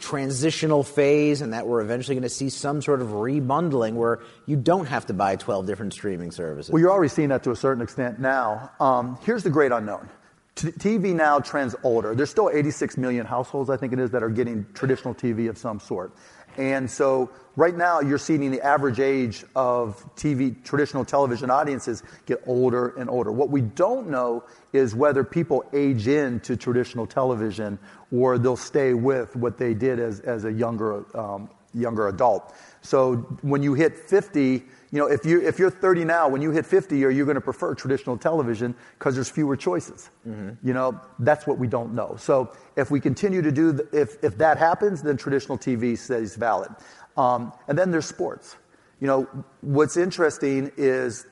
transitional 0.00 0.82
phase 0.82 1.40
and 1.40 1.52
that 1.52 1.68
we're 1.68 1.80
eventually 1.80 2.16
going 2.16 2.24
to 2.24 2.28
see 2.28 2.48
some 2.48 2.82
sort 2.82 3.00
of 3.00 3.10
rebundling 3.10 3.92
where 3.92 4.18
you 4.46 4.56
don't 4.56 4.86
have 4.86 5.06
to 5.06 5.14
buy 5.14 5.36
12 5.36 5.64
different 5.64 5.92
streaming 5.92 6.32
services. 6.32 6.72
Well, 6.72 6.80
you're 6.80 6.90
already 6.90 7.08
seeing 7.08 7.28
that 7.28 7.44
to 7.44 7.52
a 7.52 7.56
certain 7.56 7.84
extent 7.84 8.18
now. 8.18 8.72
Um, 8.80 9.16
here's 9.22 9.44
the 9.44 9.50
great 9.50 9.70
unknown 9.70 10.08
TV 10.58 11.14
now 11.14 11.38
trends 11.40 11.74
older. 11.82 12.14
There's 12.14 12.30
still 12.30 12.50
86 12.52 12.96
million 12.96 13.26
households, 13.26 13.70
I 13.70 13.76
think 13.76 13.92
it 13.92 13.98
is, 13.98 14.10
that 14.10 14.22
are 14.22 14.30
getting 14.30 14.66
traditional 14.74 15.14
TV 15.14 15.48
of 15.48 15.58
some 15.58 15.80
sort. 15.80 16.12
And 16.56 16.90
so 16.90 17.30
right 17.54 17.76
now 17.76 18.00
you're 18.00 18.18
seeing 18.18 18.50
the 18.50 18.60
average 18.60 18.98
age 18.98 19.44
of 19.54 20.04
TV, 20.16 20.62
traditional 20.64 21.04
television 21.04 21.50
audiences 21.50 22.02
get 22.26 22.42
older 22.46 22.88
and 22.98 23.08
older. 23.08 23.30
What 23.30 23.50
we 23.50 23.60
don't 23.60 24.08
know 24.08 24.44
is 24.72 24.94
whether 24.94 25.22
people 25.22 25.64
age 25.72 26.08
into 26.08 26.56
traditional 26.56 27.06
television 27.06 27.78
or 28.10 28.38
they'll 28.38 28.56
stay 28.56 28.92
with 28.92 29.36
what 29.36 29.56
they 29.56 29.72
did 29.72 30.00
as, 30.00 30.18
as 30.20 30.44
a 30.44 30.52
younger, 30.52 31.04
um, 31.16 31.48
younger 31.74 32.08
adult. 32.08 32.52
So 32.82 33.16
when 33.42 33.62
you 33.62 33.74
hit 33.74 33.96
50, 33.96 34.64
you 34.90 34.98
know, 34.98 35.06
if, 35.06 35.26
you, 35.26 35.40
if 35.46 35.58
you're 35.58 35.70
30 35.70 36.04
now, 36.04 36.28
when 36.28 36.40
you 36.40 36.50
hit 36.50 36.64
50, 36.64 37.04
are 37.04 37.10
you 37.10 37.24
going 37.24 37.34
to 37.34 37.40
prefer 37.40 37.74
traditional 37.74 38.16
television 38.16 38.74
because 38.98 39.14
there's 39.14 39.28
fewer 39.28 39.56
choices? 39.56 40.10
Mm-hmm. 40.26 40.66
You 40.66 40.72
know, 40.72 40.98
that's 41.18 41.46
what 41.46 41.58
we 41.58 41.66
don't 41.66 41.94
know. 41.94 42.16
So 42.18 42.52
if 42.76 42.90
we 42.90 42.98
continue 42.98 43.42
to 43.42 43.52
do, 43.52 43.72
the, 43.72 43.88
if, 43.92 44.22
if 44.24 44.38
that 44.38 44.56
happens, 44.56 45.02
then 45.02 45.16
traditional 45.18 45.58
TV 45.58 45.98
stays 45.98 46.36
valid. 46.36 46.70
Um, 47.16 47.52
and 47.68 47.78
then 47.78 47.90
there's 47.90 48.06
sports. 48.06 48.56
You 49.00 49.06
know, 49.06 49.28
what's 49.60 49.96
interesting 49.96 50.72
is 50.76 51.26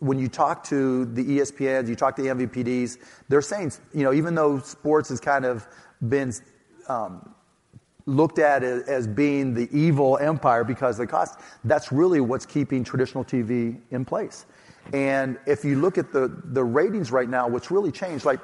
when 0.00 0.18
you 0.18 0.28
talk 0.28 0.62
to 0.64 1.06
the 1.06 1.24
ESPNs, 1.24 1.88
you 1.88 1.96
talk 1.96 2.14
to 2.16 2.22
the 2.22 2.28
MVPDs, 2.28 2.98
they're 3.28 3.42
saying, 3.42 3.72
you 3.94 4.04
know, 4.04 4.12
even 4.12 4.34
though 4.34 4.58
sports 4.58 5.08
has 5.08 5.18
kind 5.18 5.44
of 5.44 5.66
been 6.08 6.32
um, 6.88 7.34
looked 8.08 8.38
at 8.38 8.64
as 8.64 9.06
being 9.06 9.52
the 9.52 9.68
evil 9.70 10.16
empire 10.18 10.64
because 10.64 10.98
of 10.98 11.06
the 11.06 11.10
cost, 11.10 11.38
that's 11.64 11.92
really 11.92 12.20
what's 12.20 12.46
keeping 12.46 12.82
traditional 12.82 13.22
TV 13.22 13.78
in 13.90 14.04
place. 14.04 14.46
And 14.94 15.38
if 15.46 15.64
you 15.64 15.76
look 15.76 15.98
at 15.98 16.10
the, 16.12 16.40
the 16.44 16.64
ratings 16.64 17.12
right 17.12 17.28
now, 17.28 17.46
what's 17.46 17.70
really 17.70 17.92
changed, 17.92 18.24
like 18.24 18.40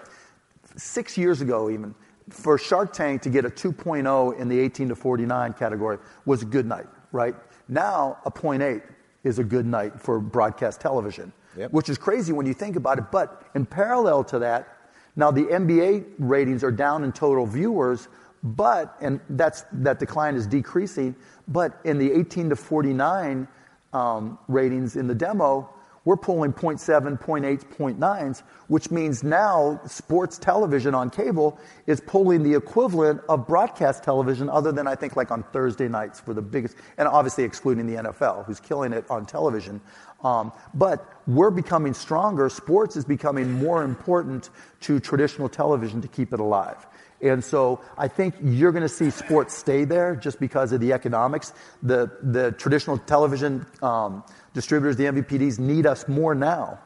six 0.77 1.17
years 1.17 1.41
ago 1.41 1.71
even, 1.71 1.95
for 2.29 2.59
Shark 2.59 2.93
Tank 2.93 3.23
to 3.23 3.31
get 3.31 3.45
a 3.45 3.51
2.0 3.51 4.39
in 4.39 4.49
the 4.49 4.59
18 4.59 4.89
to 4.91 4.95
49 4.95 5.53
category 5.55 5.99
was 6.27 6.43
a 6.43 6.47
good 6.47 6.67
night, 6.67 6.87
right? 7.13 7.35
Now, 7.69 8.19
a 8.27 8.31
0.8 8.31 8.83
is 9.25 9.39
a 9.39 9.45
good 9.45 9.67
night 9.67 9.99
for 9.99 10.21
broadcast 10.21 10.81
television, 10.81 11.33
yep. 11.57 11.73
which 11.73 11.89
is 11.89 11.97
crazy 11.97 12.33
when 12.33 12.45
you 12.45 12.55
think 12.55 12.77
about 12.77 12.99
it. 12.99 13.05
But 13.11 13.43
in 13.55 13.65
parallel 13.65 14.25
to 14.25 14.39
that, 14.41 14.69
now 15.17 15.31
the 15.31 15.45
NBA 15.45 16.05
ratings 16.19 16.65
are 16.65 16.73
down 16.73 17.05
in 17.05 17.13
total 17.13 17.47
viewers, 17.47 18.09
but, 18.45 18.97
and 19.01 19.21
that's, 19.31 19.65
that 19.73 19.99
decline 19.99 20.35
is 20.37 20.47
decreasing, 20.47 21.17
but 21.49 21.81
in 21.85 21.99
the 21.99 22.13
18 22.13 22.51
to 22.51 22.57
49 22.57 23.49
um, 23.95 24.39
ratings 24.49 24.97
in 24.97 25.07
the 25.07 25.15
demo, 25.15 25.71
we're 26.05 26.19
pulling 26.19 26.53
0.7, 26.53 27.19
0.8, 27.19 27.65
0.9s, 27.65 28.43
which 28.69 28.91
means 28.91 29.25
now 29.25 29.81
sports 29.87 30.37
television 30.37 30.95
on 30.95 31.09
cable 31.09 31.59
is 31.87 32.03
pulling 32.03 32.43
the 32.43 32.55
equivalent 32.55 33.23
of 33.31 33.47
broadcast 33.47 34.05
television, 34.05 34.51
other 34.51 34.71
than 34.71 34.87
I 34.87 34.95
think 34.95 35.17
like 35.17 35.31
on 35.31 35.43
Thursday 35.45 35.89
nights 35.89 36.21
for 36.21 36.35
the 36.35 36.43
biggest, 36.43 36.77
and 36.99 37.09
obviously 37.09 37.45
excluding 37.45 37.87
the 37.87 37.95
NFL, 37.95 38.45
who's 38.45 38.61
killing 38.61 38.93
it 38.93 39.07
on 39.09 39.25
television. 39.25 39.81
Um, 40.23 40.53
but 40.75 41.23
we're 41.27 41.51
becoming 41.51 41.95
stronger. 41.95 42.51
Sports 42.51 42.97
is 42.97 43.05
becoming 43.07 43.51
more 43.53 43.83
important 43.83 44.51
to 44.81 45.01
traditional 45.01 45.49
television 45.49 46.03
to 46.03 46.09
keep 46.09 46.35
it 46.35 46.41
alive. 46.41 46.87
And 47.25 47.43
so 47.43 47.81
I 47.97 48.07
think 48.07 48.35
you're 48.43 48.71
going 48.71 48.83
to 48.83 48.89
see 48.89 49.11
sports 49.11 49.55
stay 49.55 49.85
there 49.85 50.15
just 50.15 50.39
because 50.39 50.73
of 50.73 50.81
the 50.81 50.93
economics. 50.93 51.55
The, 51.83 52.11
the 52.23 52.53
traditional 52.53 52.99
television 52.99 53.67
um, 53.83 54.23
distributors, 54.53 54.97
the 54.97 55.05
MVPDs, 55.05 55.59
need 55.59 55.87
us 55.87 56.07
more 56.07 56.35
now 56.35 56.79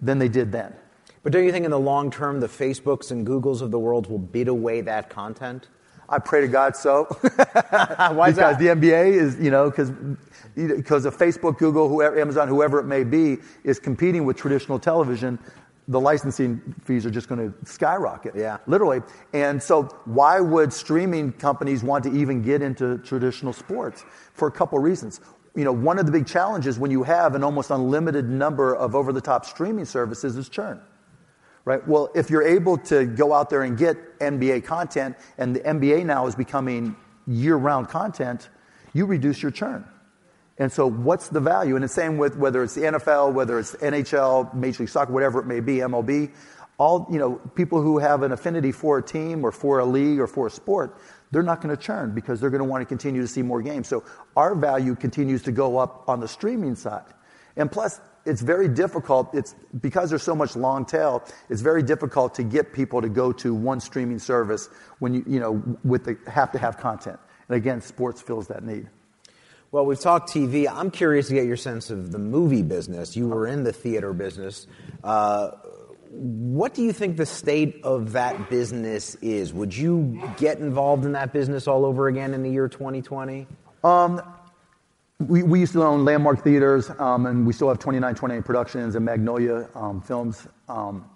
than 0.00 0.18
they 0.18 0.28
did 0.28 0.50
then. 0.50 0.74
But 1.22 1.32
don't 1.32 1.44
you 1.44 1.52
think 1.52 1.64
in 1.64 1.70
the 1.70 1.78
long 1.78 2.10
term, 2.10 2.40
the 2.40 2.48
Facebooks 2.48 3.12
and 3.12 3.24
Googles 3.24 3.62
of 3.62 3.70
the 3.70 3.78
world 3.78 4.10
will 4.10 4.18
bid 4.18 4.48
away 4.48 4.80
that 4.80 5.08
content? 5.08 5.68
I 6.08 6.18
pray 6.18 6.40
to 6.40 6.48
God 6.48 6.76
so. 6.76 7.04
Why 7.70 8.28
is 8.28 8.34
because 8.34 8.58
that? 8.58 8.58
the 8.58 8.66
NBA 8.66 9.12
is, 9.12 9.38
you 9.38 9.50
know, 9.50 9.70
because 9.70 9.92
because 10.54 11.04
of 11.04 11.16
Facebook, 11.16 11.58
Google, 11.58 11.88
whoever, 11.88 12.20
Amazon, 12.20 12.48
whoever 12.48 12.80
it 12.80 12.84
may 12.84 13.04
be, 13.04 13.38
is 13.64 13.78
competing 13.78 14.24
with 14.24 14.36
traditional 14.36 14.78
television. 14.78 15.38
The 15.88 16.00
licensing 16.00 16.60
fees 16.84 17.04
are 17.04 17.10
just 17.10 17.28
going 17.28 17.52
to 17.52 17.66
skyrocket, 17.66 18.34
Yeah. 18.36 18.58
literally. 18.66 19.02
And 19.32 19.60
so, 19.62 19.84
why 20.04 20.38
would 20.40 20.72
streaming 20.72 21.32
companies 21.32 21.82
want 21.82 22.04
to 22.04 22.12
even 22.12 22.40
get 22.42 22.62
into 22.62 22.98
traditional 22.98 23.52
sports? 23.52 24.04
For 24.34 24.48
a 24.48 24.52
couple 24.52 24.78
reasons. 24.78 25.20
You 25.54 25.64
know, 25.64 25.72
one 25.72 25.98
of 25.98 26.06
the 26.06 26.12
big 26.12 26.26
challenges 26.26 26.78
when 26.78 26.90
you 26.90 27.02
have 27.02 27.34
an 27.34 27.44
almost 27.44 27.70
unlimited 27.70 28.28
number 28.28 28.74
of 28.74 28.94
over-the-top 28.94 29.44
streaming 29.44 29.84
services 29.84 30.36
is 30.36 30.48
churn 30.48 30.80
right? 31.64 31.86
Well, 31.86 32.10
if 32.14 32.30
you're 32.30 32.42
able 32.42 32.76
to 32.78 33.06
go 33.06 33.32
out 33.32 33.50
there 33.50 33.62
and 33.62 33.76
get 33.78 34.18
NBA 34.18 34.64
content, 34.64 35.16
and 35.38 35.54
the 35.54 35.60
NBA 35.60 36.04
now 36.04 36.26
is 36.26 36.34
becoming 36.34 36.96
year 37.26 37.56
round 37.56 37.88
content, 37.88 38.48
you 38.92 39.06
reduce 39.06 39.42
your 39.42 39.50
churn. 39.52 39.84
And 40.58 40.70
so, 40.70 40.88
what's 40.88 41.28
the 41.28 41.40
value? 41.40 41.74
And 41.76 41.84
the 41.84 41.88
same 41.88 42.18
with 42.18 42.36
whether 42.36 42.62
it's 42.62 42.74
the 42.74 42.82
NFL, 42.82 43.32
whether 43.32 43.58
it's 43.58 43.74
NHL, 43.76 44.54
Major 44.54 44.82
League 44.82 44.90
Soccer, 44.90 45.12
whatever 45.12 45.40
it 45.40 45.46
may 45.46 45.60
be, 45.60 45.76
MLB. 45.76 46.32
All 46.78 47.06
you 47.10 47.18
know, 47.18 47.36
people 47.54 47.80
who 47.80 47.98
have 47.98 48.22
an 48.22 48.32
affinity 48.32 48.72
for 48.72 48.98
a 48.98 49.02
team 49.02 49.44
or 49.44 49.52
for 49.52 49.78
a 49.78 49.84
league 49.84 50.18
or 50.18 50.26
for 50.26 50.46
a 50.46 50.50
sport, 50.50 50.98
they're 51.30 51.42
not 51.42 51.60
going 51.60 51.74
to 51.74 51.80
churn 51.80 52.14
because 52.14 52.40
they're 52.40 52.50
going 52.50 52.62
to 52.62 52.68
want 52.68 52.82
to 52.82 52.86
continue 52.86 53.20
to 53.20 53.28
see 53.28 53.42
more 53.42 53.62
games. 53.62 53.88
So 53.88 54.04
our 54.36 54.54
value 54.54 54.94
continues 54.94 55.42
to 55.42 55.52
go 55.52 55.78
up 55.78 56.08
on 56.08 56.20
the 56.20 56.28
streaming 56.28 56.74
side. 56.74 57.12
And 57.56 57.70
plus, 57.70 58.00
it's 58.24 58.40
very 58.40 58.68
difficult. 58.68 59.34
It's 59.34 59.54
because 59.80 60.10
there's 60.10 60.22
so 60.22 60.34
much 60.34 60.56
long 60.56 60.84
tail. 60.84 61.24
It's 61.48 61.60
very 61.60 61.82
difficult 61.82 62.34
to 62.36 62.42
get 62.42 62.72
people 62.72 63.00
to 63.02 63.08
go 63.08 63.32
to 63.32 63.54
one 63.54 63.80
streaming 63.80 64.18
service 64.18 64.68
when 64.98 65.14
you 65.14 65.24
you 65.26 65.40
know 65.40 65.62
with 65.84 66.04
the 66.04 66.16
have 66.30 66.52
to 66.52 66.58
have 66.58 66.78
content. 66.78 67.18
And 67.48 67.56
again, 67.56 67.80
sports 67.80 68.22
fills 68.22 68.48
that 68.48 68.64
need. 68.64 68.88
Well, 69.72 69.86
we've 69.86 69.98
talked 69.98 70.28
TV. 70.28 70.70
I'm 70.70 70.90
curious 70.90 71.28
to 71.28 71.34
get 71.34 71.46
your 71.46 71.56
sense 71.56 71.88
of 71.88 72.12
the 72.12 72.18
movie 72.18 72.60
business. 72.60 73.16
You 73.16 73.28
were 73.28 73.46
in 73.46 73.64
the 73.64 73.72
theater 73.72 74.12
business. 74.12 74.66
Uh, 75.02 75.52
what 76.10 76.74
do 76.74 76.82
you 76.82 76.92
think 76.92 77.16
the 77.16 77.24
state 77.24 77.80
of 77.82 78.12
that 78.12 78.50
business 78.50 79.14
is? 79.22 79.54
Would 79.54 79.74
you 79.74 80.22
get 80.36 80.58
involved 80.58 81.06
in 81.06 81.12
that 81.12 81.32
business 81.32 81.66
all 81.66 81.86
over 81.86 82.08
again 82.08 82.34
in 82.34 82.42
the 82.42 82.50
year 82.50 82.68
2020? 82.68 83.46
We, 85.20 85.42
we 85.42 85.60
used 85.60 85.72
to 85.72 85.82
own 85.82 86.04
Landmark 86.04 86.44
Theaters, 86.44 86.90
um, 86.98 87.24
and 87.24 87.46
we 87.46 87.54
still 87.54 87.68
have 87.68 87.78
2928 87.78 88.44
Productions 88.44 88.94
and 88.94 89.06
Magnolia 89.06 89.70
um, 89.74 90.02
Films. 90.02 90.46
Um, 90.68 91.08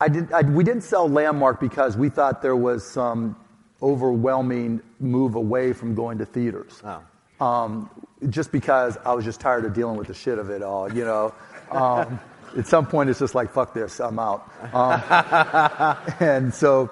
I 0.00 0.08
did, 0.08 0.32
I, 0.32 0.40
we 0.40 0.64
didn't 0.64 0.84
sell 0.84 1.10
Landmark 1.10 1.60
because 1.60 1.94
we 1.94 2.08
thought 2.08 2.40
there 2.40 2.56
was 2.56 2.90
some 2.90 3.36
overwhelming 3.82 4.80
move 4.98 5.34
away 5.34 5.74
from 5.74 5.94
going 5.94 6.16
to 6.18 6.24
theaters. 6.24 6.80
Oh. 6.82 7.02
Um, 7.40 7.90
just 8.28 8.52
because 8.52 8.98
I 9.04 9.14
was 9.14 9.24
just 9.24 9.40
tired 9.40 9.64
of 9.64 9.72
dealing 9.72 9.96
with 9.96 10.08
the 10.08 10.14
shit 10.14 10.38
of 10.38 10.50
it 10.50 10.62
all, 10.62 10.92
you 10.92 11.04
know. 11.04 11.34
Um, 11.70 12.20
at 12.56 12.66
some 12.66 12.86
point, 12.86 13.08
it's 13.08 13.18
just 13.20 13.34
like, 13.34 13.50
fuck 13.50 13.72
this, 13.72 14.00
I'm 14.00 14.18
out. 14.18 14.50
Um, 14.74 15.96
and 16.20 16.52
so 16.52 16.90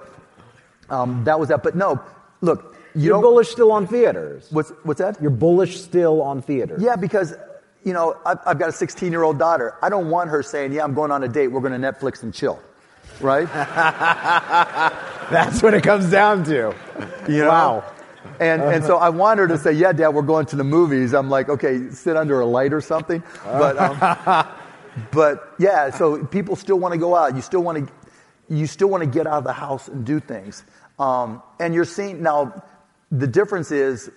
um, 0.89 1.25
that 1.25 1.39
was 1.39 1.49
that. 1.49 1.63
But 1.63 1.77
no, 1.77 2.01
look, 2.41 2.77
you 2.95 3.03
You're 3.03 3.15
don't. 3.15 3.23
bullish 3.23 3.49
still 3.49 3.73
on 3.73 3.87
theaters. 3.87 4.49
What's, 4.51 4.71
what's 4.85 5.01
that? 5.01 5.21
You're 5.21 5.31
bullish 5.31 5.81
still 5.81 6.23
on 6.23 6.41
theaters. 6.43 6.83
Yeah, 6.83 6.97
because 6.97 7.35
you 7.85 7.93
know 7.93 8.17
I've, 8.25 8.39
I've 8.47 8.59
got 8.59 8.69
a 8.69 8.73
16 8.73 9.13
year 9.13 9.23
old 9.23 9.39
daughter. 9.39 9.75
I 9.83 9.89
don't 9.89 10.11
want 10.11 10.31
her 10.31 10.43
saying, 10.43 10.73
"Yeah, 10.73 10.85
I'm 10.85 10.95
going 10.95 11.11
on 11.11 11.23
a 11.25 11.29
date. 11.29 11.49
We're 11.49 11.61
going 11.61 11.79
to 11.81 11.93
Netflix 11.93 12.23
and 12.23 12.33
chill," 12.33 12.61
right? 13.21 13.47
That's 15.31 15.63
what 15.63 15.75
it 15.75 15.83
comes 15.83 16.11
down 16.11 16.45
to. 16.45 16.75
You 17.29 17.45
know? 17.45 17.49
Wow. 17.49 17.85
And 18.41 18.63
and 18.63 18.85
so 18.85 18.97
I 18.97 19.09
want 19.11 19.41
her 19.41 19.49
to 19.49 19.59
say, 19.59 19.73
"Yeah, 19.73 19.93
Dad, 19.93 20.11
we're 20.11 20.23
going 20.23 20.47
to 20.47 20.57
the 20.57 20.65
movies." 20.65 21.15
I'm 21.15 21.31
like, 21.31 21.49
"Okay, 21.49 21.91
sit 21.91 22.17
under 22.17 22.41
a 22.41 22.47
light 22.47 22.73
or 22.73 22.81
something." 22.81 23.23
But 23.45 23.79
um, 23.79 24.47
but 25.13 25.55
yeah, 25.59 25.91
so 25.91 26.25
people 26.25 26.57
still 26.57 26.79
want 26.79 26.93
to 26.93 26.99
go 26.99 27.17
out. 27.17 27.35
You 27.35 27.43
still 27.43 27.63
want 27.63 27.87
to 27.87 27.93
you 28.49 28.67
still 28.67 28.89
want 28.89 29.03
to 29.03 29.09
get 29.09 29.27
out 29.27 29.39
of 29.39 29.45
the 29.45 29.53
house 29.53 29.89
and 29.89 30.05
do 30.05 30.21
things. 30.21 30.65
Um, 30.99 31.43
and 31.61 31.75
you're 31.75 31.85
seeing 31.85 32.23
now 32.23 32.65
the 33.11 33.27
difference 33.27 33.71
is 33.71 34.11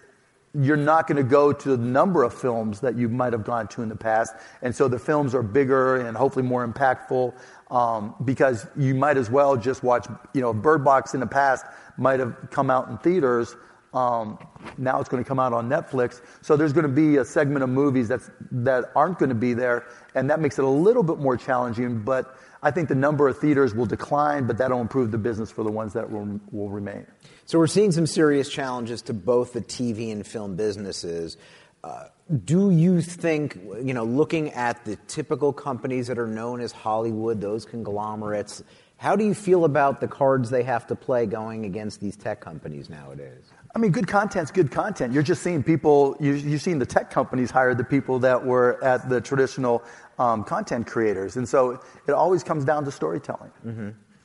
you're 0.54 0.78
not 0.78 1.08
going 1.08 1.18
to 1.18 1.24
go 1.24 1.54
to 1.54 1.70
the 1.70 1.78
number 1.78 2.24
of 2.24 2.34
films 2.34 2.82
that 2.82 2.98
you 2.98 3.08
might 3.08 3.32
have 3.32 3.46
gone 3.46 3.68
to 3.70 3.82
in 3.82 3.90
the 3.90 3.96
past. 3.96 4.34
And 4.62 4.76
so 4.76 4.88
the 4.88 5.00
films 5.00 5.34
are 5.34 5.44
bigger 5.44 5.98
and 5.98 6.18
hopefully 6.18 6.44
more 6.44 6.68
impactful 6.68 7.34
um, 7.70 8.16
because 8.26 8.68
you 8.76 8.94
might 8.94 9.18
as 9.18 9.30
well 9.30 9.56
just 9.56 9.82
watch, 9.82 10.08
you 10.34 10.42
know, 10.42 10.54
Bird 10.54 10.84
Box 10.84 11.14
in 11.14 11.22
the 11.22 11.28
past 11.28 11.66
might 11.98 12.20
have 12.20 12.36
come 12.50 12.70
out 12.70 12.90
in 12.90 12.98
theaters. 12.98 13.56
Um, 13.94 14.40
now 14.78 15.00
it's 15.02 15.10
going 15.10 15.24
to 15.24 15.28
come 15.28 15.40
out 15.40 15.52
on 15.52 15.68
Netflix. 15.68 16.22
So 16.42 16.56
there's 16.56 16.72
going 16.72 16.88
to 16.88 16.90
be 16.90 17.18
a 17.18 17.26
segment 17.26 17.64
of 17.64 17.70
movies 17.70 18.08
that's, 18.08 18.30
that 18.52 18.92
aren't 18.96 19.20
going 19.20 19.30
to 19.30 19.36
be 19.36 19.54
there. 19.54 19.86
And 20.16 20.30
that 20.30 20.40
makes 20.40 20.58
it 20.58 20.64
a 20.66 20.70
little 20.70 21.04
bit 21.04 21.20
more 21.20 21.36
challenging. 21.36 22.00
But 22.00 22.38
I 22.64 22.72
think 22.72 22.90
the 22.90 22.96
number 22.96 23.28
of 23.28 23.38
theaters 23.40 23.74
will 23.74 23.86
decline, 23.86 24.48
but 24.48 24.58
that'll 24.58 24.80
improve 24.80 25.12
the 25.12 25.18
business 25.18 25.52
for 25.52 25.64
the 25.64 25.72
ones 25.72 25.94
that 25.94 26.10
will, 26.10 26.40
will 26.52 26.70
remain. 26.70 27.06
So 27.46 27.60
we're 27.60 27.68
seeing 27.68 27.92
some 27.92 28.08
serious 28.08 28.50
challenges 28.50 29.02
to 29.04 29.14
both 29.14 29.54
the 29.54 29.62
TV 29.62 30.12
and 30.12 30.26
film 30.26 30.56
businesses. 30.56 31.38
Uh, 31.84 32.06
do 32.46 32.70
you 32.70 33.02
think, 33.02 33.60
you 33.82 33.94
know, 33.94 34.06
looking 34.06 34.52
at 34.52 34.86
the 34.86 34.96
typical 35.08 35.52
companies 35.52 36.08
that 36.08 36.18
are 36.20 36.28
known 36.28 36.62
as 36.62 36.72
Hollywood, 36.72 37.42
those 37.42 37.66
conglomerates, 37.66 38.64
how 38.98 39.16
do 39.16 39.26
you 39.26 39.34
feel 39.34 39.66
about 39.66 40.00
the 40.00 40.08
cards 40.08 40.52
they 40.52 40.62
have 40.64 40.86
to 40.88 40.96
play 40.96 41.26
going 41.26 41.66
against 41.66 42.00
these 42.00 42.16
tech 42.16 42.40
companies 42.40 42.88
nowadays? 42.88 43.52
I 43.74 43.80
mean, 43.80 43.92
good 43.92 44.08
content's 44.08 44.52
good 44.52 44.70
content. 44.70 45.14
You're 45.14 45.24
just 45.24 45.42
seeing 45.42 45.64
people, 45.64 46.18
you, 46.20 46.34
you've 46.34 46.62
seen 46.62 46.80
the 46.80 46.86
tech 46.86 47.10
companies 47.10 47.52
hire 47.52 47.74
the 47.74 47.86
people 47.86 48.20
that 48.20 48.46
were 48.46 48.84
at 48.84 49.08
the 49.10 49.22
traditional 49.22 49.82
um, 50.20 50.44
content 50.44 50.88
creators. 50.88 51.38
And 51.38 51.48
so 51.48 51.82
it 52.08 52.12
always 52.12 52.44
comes 52.44 52.66
down 52.66 52.84
to 52.86 52.92
storytelling. 52.92 53.52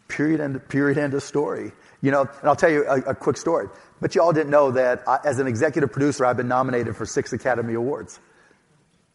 Period, 0.08 0.40
end, 0.40 0.68
period, 0.68 0.98
end 0.98 1.14
of 1.14 1.22
story. 1.22 1.72
You 2.00 2.10
know, 2.10 2.22
and 2.22 2.48
I'll 2.48 2.56
tell 2.56 2.70
you 2.70 2.86
a, 2.86 3.10
a 3.10 3.14
quick 3.14 3.36
story. 3.36 3.68
But 4.00 4.14
you 4.14 4.22
all 4.22 4.32
didn't 4.32 4.50
know 4.50 4.72
that 4.72 5.02
I, 5.08 5.18
as 5.24 5.38
an 5.38 5.46
executive 5.46 5.92
producer, 5.92 6.24
I've 6.24 6.36
been 6.36 6.48
nominated 6.48 6.96
for 6.96 7.06
six 7.06 7.32
Academy 7.32 7.74
Awards. 7.74 8.20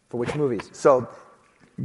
For 0.09 0.17
which 0.17 0.35
movies? 0.35 0.69
So, 0.73 1.07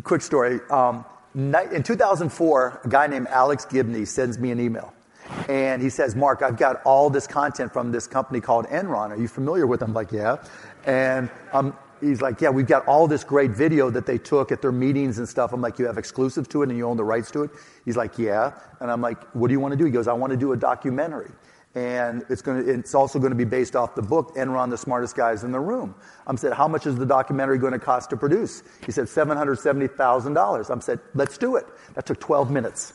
quick 0.02 0.22
story. 0.22 0.58
Um, 0.70 1.04
in 1.34 1.82
2004, 1.82 2.80
a 2.84 2.88
guy 2.88 3.06
named 3.06 3.28
Alex 3.28 3.64
Gibney 3.66 4.04
sends 4.04 4.38
me 4.38 4.50
an 4.50 4.58
email. 4.58 4.92
And 5.48 5.82
he 5.82 5.90
says, 5.90 6.16
Mark, 6.16 6.42
I've 6.42 6.56
got 6.56 6.82
all 6.84 7.10
this 7.10 7.26
content 7.26 7.72
from 7.72 7.92
this 7.92 8.06
company 8.06 8.40
called 8.40 8.66
Enron. 8.66 9.10
Are 9.10 9.16
you 9.16 9.28
familiar 9.28 9.66
with 9.66 9.80
them? 9.80 9.90
I'm 9.90 9.94
like, 9.94 10.12
yeah. 10.12 10.36
And 10.84 11.30
um, 11.52 11.76
he's 12.00 12.20
like, 12.20 12.40
yeah, 12.40 12.50
we've 12.50 12.66
got 12.66 12.86
all 12.86 13.06
this 13.06 13.24
great 13.24 13.50
video 13.50 13.90
that 13.90 14.06
they 14.06 14.18
took 14.18 14.52
at 14.52 14.62
their 14.62 14.72
meetings 14.72 15.18
and 15.18 15.28
stuff. 15.28 15.52
I'm 15.52 15.60
like, 15.60 15.78
you 15.78 15.86
have 15.86 15.98
exclusive 15.98 16.48
to 16.50 16.62
it 16.62 16.68
and 16.68 16.78
you 16.78 16.86
own 16.86 16.96
the 16.96 17.04
rights 17.04 17.30
to 17.32 17.44
it? 17.44 17.50
He's 17.84 17.96
like, 17.96 18.18
yeah. 18.18 18.52
And 18.80 18.90
I'm 18.90 19.00
like, 19.00 19.22
what 19.34 19.48
do 19.48 19.52
you 19.52 19.60
want 19.60 19.72
to 19.72 19.78
do? 19.78 19.84
He 19.84 19.90
goes, 19.90 20.08
I 20.08 20.12
want 20.12 20.32
to 20.32 20.36
do 20.36 20.52
a 20.52 20.56
documentary. 20.56 21.30
And 21.74 22.24
it's 22.30 22.40
going 22.40 22.64
to, 22.64 22.72
it's 22.72 22.94
also 22.94 23.18
going 23.18 23.32
to 23.32 23.36
be 23.36 23.44
based 23.44 23.76
off 23.76 23.94
the 23.94 24.02
book, 24.02 24.34
Enron, 24.34 24.70
the 24.70 24.78
smartest 24.78 25.14
guys 25.14 25.44
in 25.44 25.52
the 25.52 25.60
room. 25.60 25.94
I 26.26 26.30
am 26.30 26.38
said, 26.38 26.54
how 26.54 26.66
much 26.66 26.86
is 26.86 26.96
the 26.96 27.04
documentary 27.04 27.58
going 27.58 27.74
to 27.74 27.78
cost 27.78 28.08
to 28.10 28.16
produce? 28.16 28.62
He 28.86 28.92
said, 28.92 29.04
$770,000. 29.04 30.70
I 30.70 30.72
am 30.72 30.80
said, 30.80 31.00
let's 31.14 31.36
do 31.36 31.56
it. 31.56 31.66
That 31.94 32.06
took 32.06 32.18
12 32.18 32.50
minutes. 32.50 32.94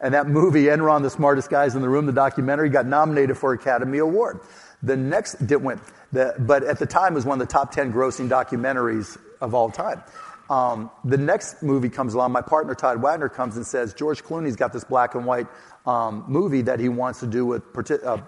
And 0.00 0.14
that 0.14 0.26
movie, 0.26 0.64
Enron, 0.64 1.02
the 1.02 1.10
smartest 1.10 1.50
guys 1.50 1.74
in 1.74 1.82
the 1.82 1.88
room, 1.88 2.06
the 2.06 2.12
documentary, 2.12 2.68
got 2.68 2.86
nominated 2.86 3.38
for 3.38 3.52
Academy 3.52 3.98
Award. 3.98 4.40
The 4.82 4.96
next 4.96 5.46
did 5.46 5.56
win, 5.56 5.80
the, 6.12 6.34
but 6.38 6.62
at 6.62 6.78
the 6.78 6.86
time 6.86 7.12
it 7.12 7.16
was 7.16 7.24
one 7.24 7.40
of 7.40 7.46
the 7.46 7.52
top 7.52 7.72
10 7.72 7.92
grossing 7.92 8.28
documentaries 8.28 9.16
of 9.40 9.54
all 9.54 9.70
time. 9.70 10.02
Um, 10.50 10.90
the 11.04 11.16
next 11.16 11.62
movie 11.62 11.88
comes 11.88 12.14
along. 12.14 12.32
My 12.32 12.42
partner 12.42 12.74
Todd 12.74 13.00
Wagner 13.00 13.28
comes 13.28 13.56
and 13.56 13.66
says 13.66 13.94
George 13.94 14.22
Clooney's 14.22 14.56
got 14.56 14.72
this 14.72 14.84
black 14.84 15.14
and 15.14 15.24
white 15.24 15.46
um, 15.86 16.24
movie 16.28 16.62
that 16.62 16.80
he 16.80 16.88
wants 16.88 17.20
to 17.20 17.26
do 17.26 17.46
with 17.46 17.62
uh, 18.04 18.18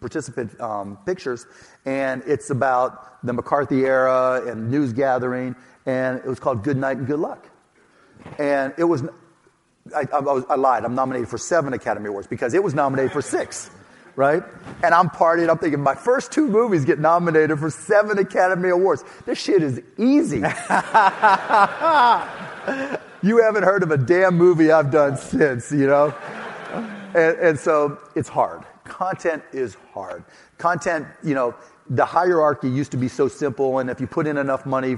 participant 0.00 0.58
um, 0.60 0.98
pictures, 1.04 1.46
and 1.84 2.22
it's 2.26 2.50
about 2.50 3.24
the 3.24 3.32
McCarthy 3.32 3.84
era 3.84 4.42
and 4.46 4.70
news 4.70 4.92
gathering, 4.92 5.56
and 5.84 6.18
it 6.18 6.26
was 6.26 6.40
called 6.40 6.64
Good 6.64 6.76
Night 6.76 6.96
and 6.96 7.06
Good 7.06 7.20
Luck, 7.20 7.50
and 8.38 8.72
it 8.78 8.84
was 8.84 9.02
I, 9.94 10.06
I, 10.12 10.18
I, 10.50 10.54
lied. 10.56 10.84
I'm 10.84 10.94
nominated 10.94 11.28
for 11.28 11.38
seven 11.38 11.72
Academy 11.72 12.08
Awards 12.08 12.26
because 12.26 12.54
it 12.54 12.62
was 12.62 12.74
nominated 12.74 13.12
for 13.12 13.22
six, 13.22 13.70
right? 14.16 14.42
And 14.82 14.94
I'm 14.94 15.08
partying. 15.10 15.48
I'm 15.50 15.58
thinking 15.58 15.80
my 15.80 15.94
first 15.94 16.32
two 16.32 16.48
movies 16.48 16.84
get 16.84 16.98
nominated 16.98 17.58
for 17.58 17.70
seven 17.70 18.18
Academy 18.18 18.70
Awards. 18.70 19.04
This 19.26 19.38
shit 19.38 19.62
is 19.62 19.80
easy. 19.96 20.38
you 23.22 23.42
haven't 23.42 23.64
heard 23.64 23.82
of 23.82 23.90
a 23.90 23.98
damn 23.98 24.36
movie 24.36 24.70
I've 24.70 24.90
done 24.90 25.16
since, 25.16 25.72
you 25.72 25.86
know? 25.86 26.14
And, 27.14 27.38
and 27.38 27.58
so 27.58 27.98
it's 28.14 28.28
hard. 28.28 28.64
Content 28.98 29.44
is 29.52 29.76
hard. 29.94 30.24
Content, 30.58 31.06
you 31.22 31.32
know, 31.32 31.54
the 31.88 32.04
hierarchy 32.04 32.68
used 32.68 32.90
to 32.90 32.96
be 32.96 33.06
so 33.06 33.28
simple, 33.28 33.78
and 33.78 33.88
if 33.88 34.00
you 34.00 34.08
put 34.08 34.26
in 34.26 34.36
enough 34.36 34.66
money 34.66 34.96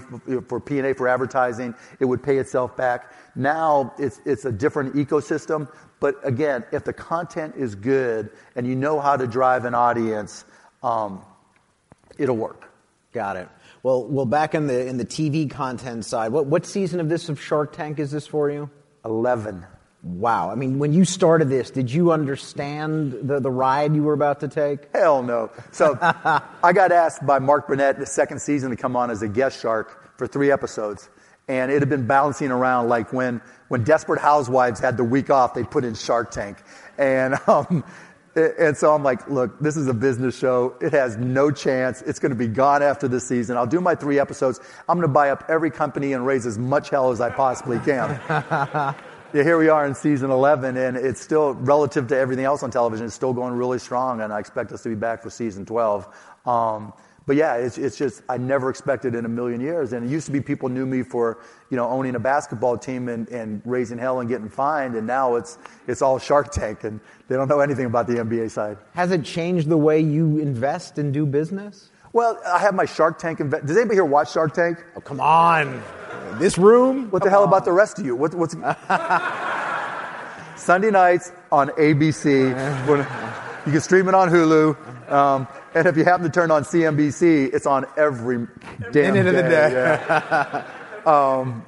for, 0.49 0.59
P&A 0.59 0.95
for 0.95 1.07
advertising, 1.07 1.75
it 2.01 2.07
would 2.07 2.23
pay 2.23 2.39
itself 2.39 2.75
back. 2.79 3.13
Now 3.37 3.93
it's, 3.99 4.19
it's 4.25 4.47
a 4.47 4.53
different 4.53 4.95
ecosystem. 4.95 5.71
But 6.01 6.17
again, 6.27 6.65
if 6.73 6.85
the 6.85 6.95
content 6.95 7.57
is 7.57 7.75
good 7.75 8.31
and 8.57 8.67
you 8.67 8.75
know 8.75 9.01
how 9.01 9.19
to 9.19 9.27
drive 9.27 9.67
an 9.67 9.75
audience, 9.75 10.47
um, 10.83 11.23
it'll 12.17 12.39
work. 12.39 12.73
Got 13.13 13.37
it. 13.37 13.49
Well, 13.83 14.07
well, 14.07 14.27
back 14.27 14.55
in 14.55 14.67
the 14.67 14.87
in 14.87 14.97
the 14.97 15.05
TV 15.05 15.51
content 15.51 16.05
side, 16.05 16.33
what 16.33 16.47
what 16.47 16.65
season 16.65 17.01
of 17.01 17.09
this 17.09 17.29
of 17.29 17.41
Shark 17.41 17.73
Tank 17.73 17.99
is 17.99 18.11
this 18.11 18.27
for 18.27 18.51
you? 18.51 18.71
Eleven. 19.05 19.67
Wow. 20.03 20.51
I 20.51 20.55
mean, 20.55 20.79
when 20.79 20.95
you 20.95 21.05
started 21.05 21.51
this, 21.51 21.71
did 21.71 21.93
you 21.93 22.11
understand 22.11 23.13
the, 23.23 23.39
the 23.39 23.51
ride 23.51 23.95
you 23.95 24.03
were 24.03 24.15
about 24.15 24.41
to 24.41 24.49
take? 24.49 24.95
Hell 24.95 25.23
no. 25.23 25.51
So 25.73 25.99
I 26.03 26.73
got 26.73 26.91
asked 26.91 27.27
by 27.27 27.39
Mark 27.39 27.69
Burnett 27.69 27.99
the 27.99 28.07
second 28.07 28.41
season 28.41 28.71
to 28.71 28.77
come 28.77 28.97
on 28.97 29.11
as 29.11 29.21
a 29.23 29.29
guest 29.29 29.61
shark 29.61 30.17
for 30.17 30.27
three 30.27 30.51
episodes. 30.51 31.11
And 31.49 31.71
it 31.71 31.81
had 31.81 31.89
been 31.91 32.07
bouncing 32.07 32.51
around 32.51 32.89
like 32.89 33.13
when, 33.13 33.43
when 33.69 33.85
Desperate 33.85 34.21
Housewives 34.21 34.81
had 34.81 34.97
the 34.97 35.05
week 35.05 35.29
off, 35.29 35.53
they 35.53 35.65
put 35.65 35.85
in 35.85 35.95
Shark 35.95 36.31
Tank. 36.31 36.63
And, 36.97 37.35
um, 37.47 37.85
and 38.35 38.77
so 38.77 38.95
I'm 38.95 39.03
like, 39.03 39.29
look, 39.29 39.61
this 39.61 39.77
is 39.77 39.87
a 39.87 39.93
business 39.93 40.39
show. 40.39 40.77
It 40.81 40.93
has 40.93 41.19
no 41.19 41.51
chance. 41.51 42.01
It's 42.03 42.21
going 42.21 42.31
to 42.31 42.37
be 42.37 42.47
gone 42.47 42.83
after 42.83 43.07
this 43.07 43.27
season. 43.27 43.59
I'll 43.59 43.67
do 43.67 43.83
my 43.83 43.95
three 43.95 44.19
episodes. 44.19 44.61
I'm 44.89 44.97
going 44.97 45.09
to 45.09 45.13
buy 45.13 45.29
up 45.29 45.45
every 45.49 45.71
company 45.71 46.15
and 46.15 46.25
raise 46.25 46.47
as 46.47 46.57
much 46.57 46.89
hell 46.89 47.11
as 47.11 47.21
I 47.21 47.29
possibly 47.29 47.81
can. 47.81 48.95
yeah, 49.33 49.43
here 49.43 49.59
we 49.59 49.69
are 49.69 49.87
in 49.87 49.95
season 49.95 50.31
11, 50.31 50.77
and 50.77 50.97
it's 50.97 51.21
still, 51.21 51.55
relative 51.55 52.09
to 52.09 52.17
everything 52.17 52.45
else 52.45 52.63
on 52.63 52.71
television, 52.71 53.07
it's 53.07 53.15
still 53.15 53.33
going 53.33 53.55
really 53.55 53.79
strong, 53.79 54.21
and 54.21 54.33
I 54.33 54.41
expect 54.41 54.73
us 54.73 54.83
to 54.83 54.89
be 54.89 54.95
back 54.95 55.23
for 55.23 55.31
season 55.31 55.65
12. 55.65 56.09
Um, 56.47 56.93
but 57.27 57.37
yeah, 57.37 57.55
it's, 57.55 57.79
it's 57.79 57.97
just, 57.97 58.23
I 58.29 58.39
never 58.39 58.71
expected 58.71 59.15
in 59.15 59.25
a 59.25 59.29
million 59.29 59.61
years. 59.61 59.93
And 59.93 60.05
it 60.05 60.11
used 60.11 60.27
to 60.27 60.33
be 60.33 60.41
people 60.41 60.69
knew 60.69 60.85
me 60.85 61.05
for, 61.05 61.39
you 61.71 61.77
know, 61.77 61.89
owning 61.89 62.17
a 62.17 62.19
basketball 62.19 62.77
team 62.77 63.09
and, 63.09 63.29
and 63.29 63.63
raising 63.65 63.99
hell 63.99 64.19
and 64.19 64.29
getting 64.29 64.49
fined. 64.49 64.97
And 64.97 65.07
now 65.07 65.37
it's, 65.37 65.57
it's 65.87 66.03
all 66.03 66.19
Shark 66.19 66.51
Tank 66.51 66.83
and 66.83 66.99
they 67.29 67.37
don't 67.37 67.47
know 67.47 67.61
anything 67.61 67.87
about 67.87 68.09
the 68.09 68.15
NBA 68.15 68.51
side. 68.51 68.79
Has 68.95 69.13
it 69.13 69.23
changed 69.23 69.69
the 69.69 69.77
way 69.77 70.01
you 70.01 70.39
invest 70.39 70.99
and 70.99 71.15
do 71.15 71.25
business? 71.25 71.91
Well, 72.13 72.41
I 72.45 72.59
have 72.59 72.75
my 72.75 72.87
Shark 72.87 73.19
Tank. 73.19 73.39
Inve- 73.39 73.65
Does 73.65 73.77
anybody 73.77 73.95
here 73.97 74.05
watch 74.05 74.33
Shark 74.33 74.53
Tank? 74.53 74.85
Oh, 74.97 75.01
come 75.01 75.21
on. 75.21 75.81
This 76.35 76.59
room? 76.59 77.09
What 77.11 77.23
the 77.23 77.31
hell 77.31 77.43
on. 77.43 77.49
about 77.49 77.65
the 77.65 77.73
rest 77.73 77.99
of 78.01 78.07
you? 78.07 78.17
What, 78.17 78.35
what's 78.35 78.55
Sunday 80.57 80.91
nights 80.91 81.31
on 81.53 81.69
ABC. 81.71 82.87
When, 82.89 82.99
you 83.67 83.73
can 83.73 83.81
stream 83.81 84.09
it 84.09 84.15
on 84.15 84.29
Hulu. 84.29 85.11
Um, 85.11 85.47
and 85.75 85.87
if 85.87 85.97
you 85.97 86.05
happen 86.05 86.25
to 86.25 86.31
turn 86.33 86.51
on 86.51 86.65
CNBC, 86.65 87.53
it's 87.55 87.67
on 87.67 87.87
every 87.97 88.47
damn 88.91 89.15
minute 89.15 89.35
of 89.35 89.45
the 89.45 89.51
day. 89.51 89.71
Yeah. 89.73 90.65
um, 91.07 91.65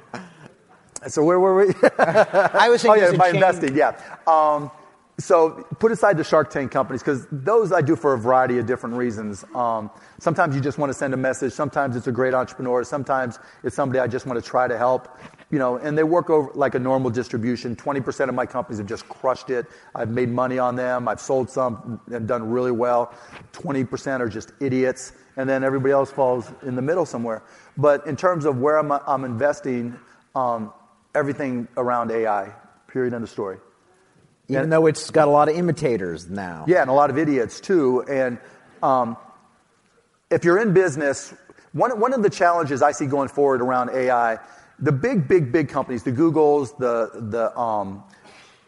so 1.07 1.23
where 1.23 1.39
were 1.39 1.65
we? 1.65 1.73
I 1.99 2.67
was 2.69 2.81
saying, 2.81 3.03
oh 3.03 3.11
yeah, 3.11 3.17
by 3.17 3.29
investing. 3.29 3.75
Yeah. 3.75 3.95
Um, 4.27 4.71
so 5.19 5.67
put 5.79 5.91
aside 5.91 6.17
the 6.17 6.23
Shark 6.23 6.49
Tank 6.49 6.71
companies 6.71 7.03
because 7.03 7.27
those 7.31 7.71
I 7.71 7.81
do 7.81 7.95
for 7.95 8.13
a 8.13 8.17
variety 8.17 8.57
of 8.57 8.65
different 8.65 8.95
reasons. 8.95 9.45
Um, 9.53 9.91
sometimes 10.19 10.55
you 10.55 10.61
just 10.61 10.79
want 10.79 10.89
to 10.89 10.93
send 10.93 11.13
a 11.13 11.17
message. 11.17 11.53
Sometimes 11.53 11.95
it's 11.95 12.07
a 12.07 12.11
great 12.11 12.33
entrepreneur. 12.33 12.83
Sometimes 12.83 13.37
it's 13.63 13.75
somebody 13.75 13.99
I 13.99 14.07
just 14.07 14.25
want 14.25 14.43
to 14.43 14.47
try 14.47 14.67
to 14.67 14.75
help. 14.75 15.19
You 15.51 15.59
know, 15.59 15.77
and 15.77 15.95
they 15.95 16.03
work 16.03 16.31
over 16.31 16.49
like 16.55 16.73
a 16.73 16.79
normal 16.79 17.11
distribution. 17.11 17.75
Twenty 17.75 18.01
percent 18.01 18.29
of 18.29 18.35
my 18.35 18.47
companies 18.47 18.79
have 18.79 18.87
just 18.87 19.07
crushed 19.07 19.51
it. 19.51 19.67
I've 19.93 20.09
made 20.09 20.29
money 20.29 20.57
on 20.57 20.75
them. 20.75 21.07
I've 21.07 21.21
sold 21.21 21.47
some 21.47 22.01
and 22.11 22.27
done 22.27 22.49
really 22.49 22.71
well. 22.71 23.13
Twenty 23.51 23.85
percent 23.85 24.23
are 24.23 24.29
just 24.29 24.51
idiots, 24.61 25.13
and 25.37 25.47
then 25.47 25.63
everybody 25.63 25.91
else 25.91 26.11
falls 26.11 26.51
in 26.63 26.75
the 26.75 26.81
middle 26.81 27.05
somewhere. 27.05 27.43
But 27.77 28.07
in 28.07 28.15
terms 28.15 28.45
of 28.45 28.57
where 28.57 28.79
I'm, 28.79 28.91
I'm 28.91 29.25
investing, 29.25 29.95
um, 30.33 30.73
everything 31.13 31.67
around 31.77 32.09
AI. 32.09 32.51
Period. 32.87 33.13
End 33.13 33.23
of 33.23 33.29
story. 33.29 33.59
Even 34.49 34.69
though 34.69 34.87
it's 34.87 35.09
got 35.09 35.27
a 35.27 35.31
lot 35.31 35.49
of 35.49 35.55
imitators 35.55 36.29
now. 36.29 36.65
Yeah, 36.67 36.81
and 36.81 36.89
a 36.89 36.93
lot 36.93 37.09
of 37.09 37.17
idiots 37.17 37.59
too. 37.59 38.03
And 38.03 38.37
um, 38.81 39.17
if 40.29 40.43
you're 40.43 40.59
in 40.59 40.73
business, 40.73 41.33
one, 41.71 41.99
one 41.99 42.13
of 42.13 42.21
the 42.23 42.29
challenges 42.29 42.81
I 42.81 42.91
see 42.91 43.05
going 43.05 43.29
forward 43.29 43.61
around 43.61 43.89
AI, 43.91 44.37
the 44.79 44.91
big, 44.91 45.27
big, 45.27 45.51
big 45.51 45.69
companies, 45.69 46.03
the 46.03 46.11
Googles, 46.11 46.77
the, 46.77 47.09
the 47.29 47.57
um, 47.57 48.03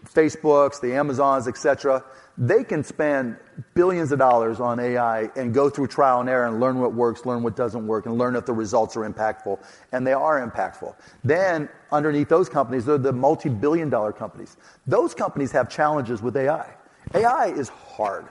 Facebooks, 0.06 0.80
the 0.80 0.94
Amazons, 0.94 1.48
etc., 1.48 2.04
they 2.38 2.64
can 2.64 2.84
spend 2.84 3.38
billions 3.74 4.12
of 4.12 4.20
dollars 4.20 4.60
on 4.60 4.80
AI 4.80 5.30
and 5.36 5.54
go 5.54 5.70
through 5.70 5.88
trial 5.88 6.20
and 6.20 6.30
error 6.30 6.46
and 6.46 6.60
learn 6.60 6.80
what 6.80 6.94
works, 6.94 7.26
learn 7.26 7.44
what 7.44 7.56
doesn't 7.56 7.88
work, 7.88 8.06
and 8.06 8.18
learn 8.18 8.36
if 8.36 8.46
the 8.46 8.54
results 8.54 8.98
are 8.98 9.10
impactful. 9.10 9.60
And 9.92 10.06
they 10.06 10.14
are 10.14 10.46
impactful. 10.46 10.96
Then, 11.24 11.70
underneath 11.92 12.28
those 12.28 12.50
companies, 12.50 12.86
they're 12.86 12.98
the 12.98 13.14
multi 13.14 13.50
billion 13.50 13.90
dollar 13.90 14.12
companies. 14.12 14.58
Those 14.86 15.14
companies 15.14 15.52
have 15.54 15.70
challenges 15.70 16.22
with 16.22 16.36
AI. 16.36 16.74
AI 17.14 17.48
is 17.48 17.70
hard. 17.70 18.28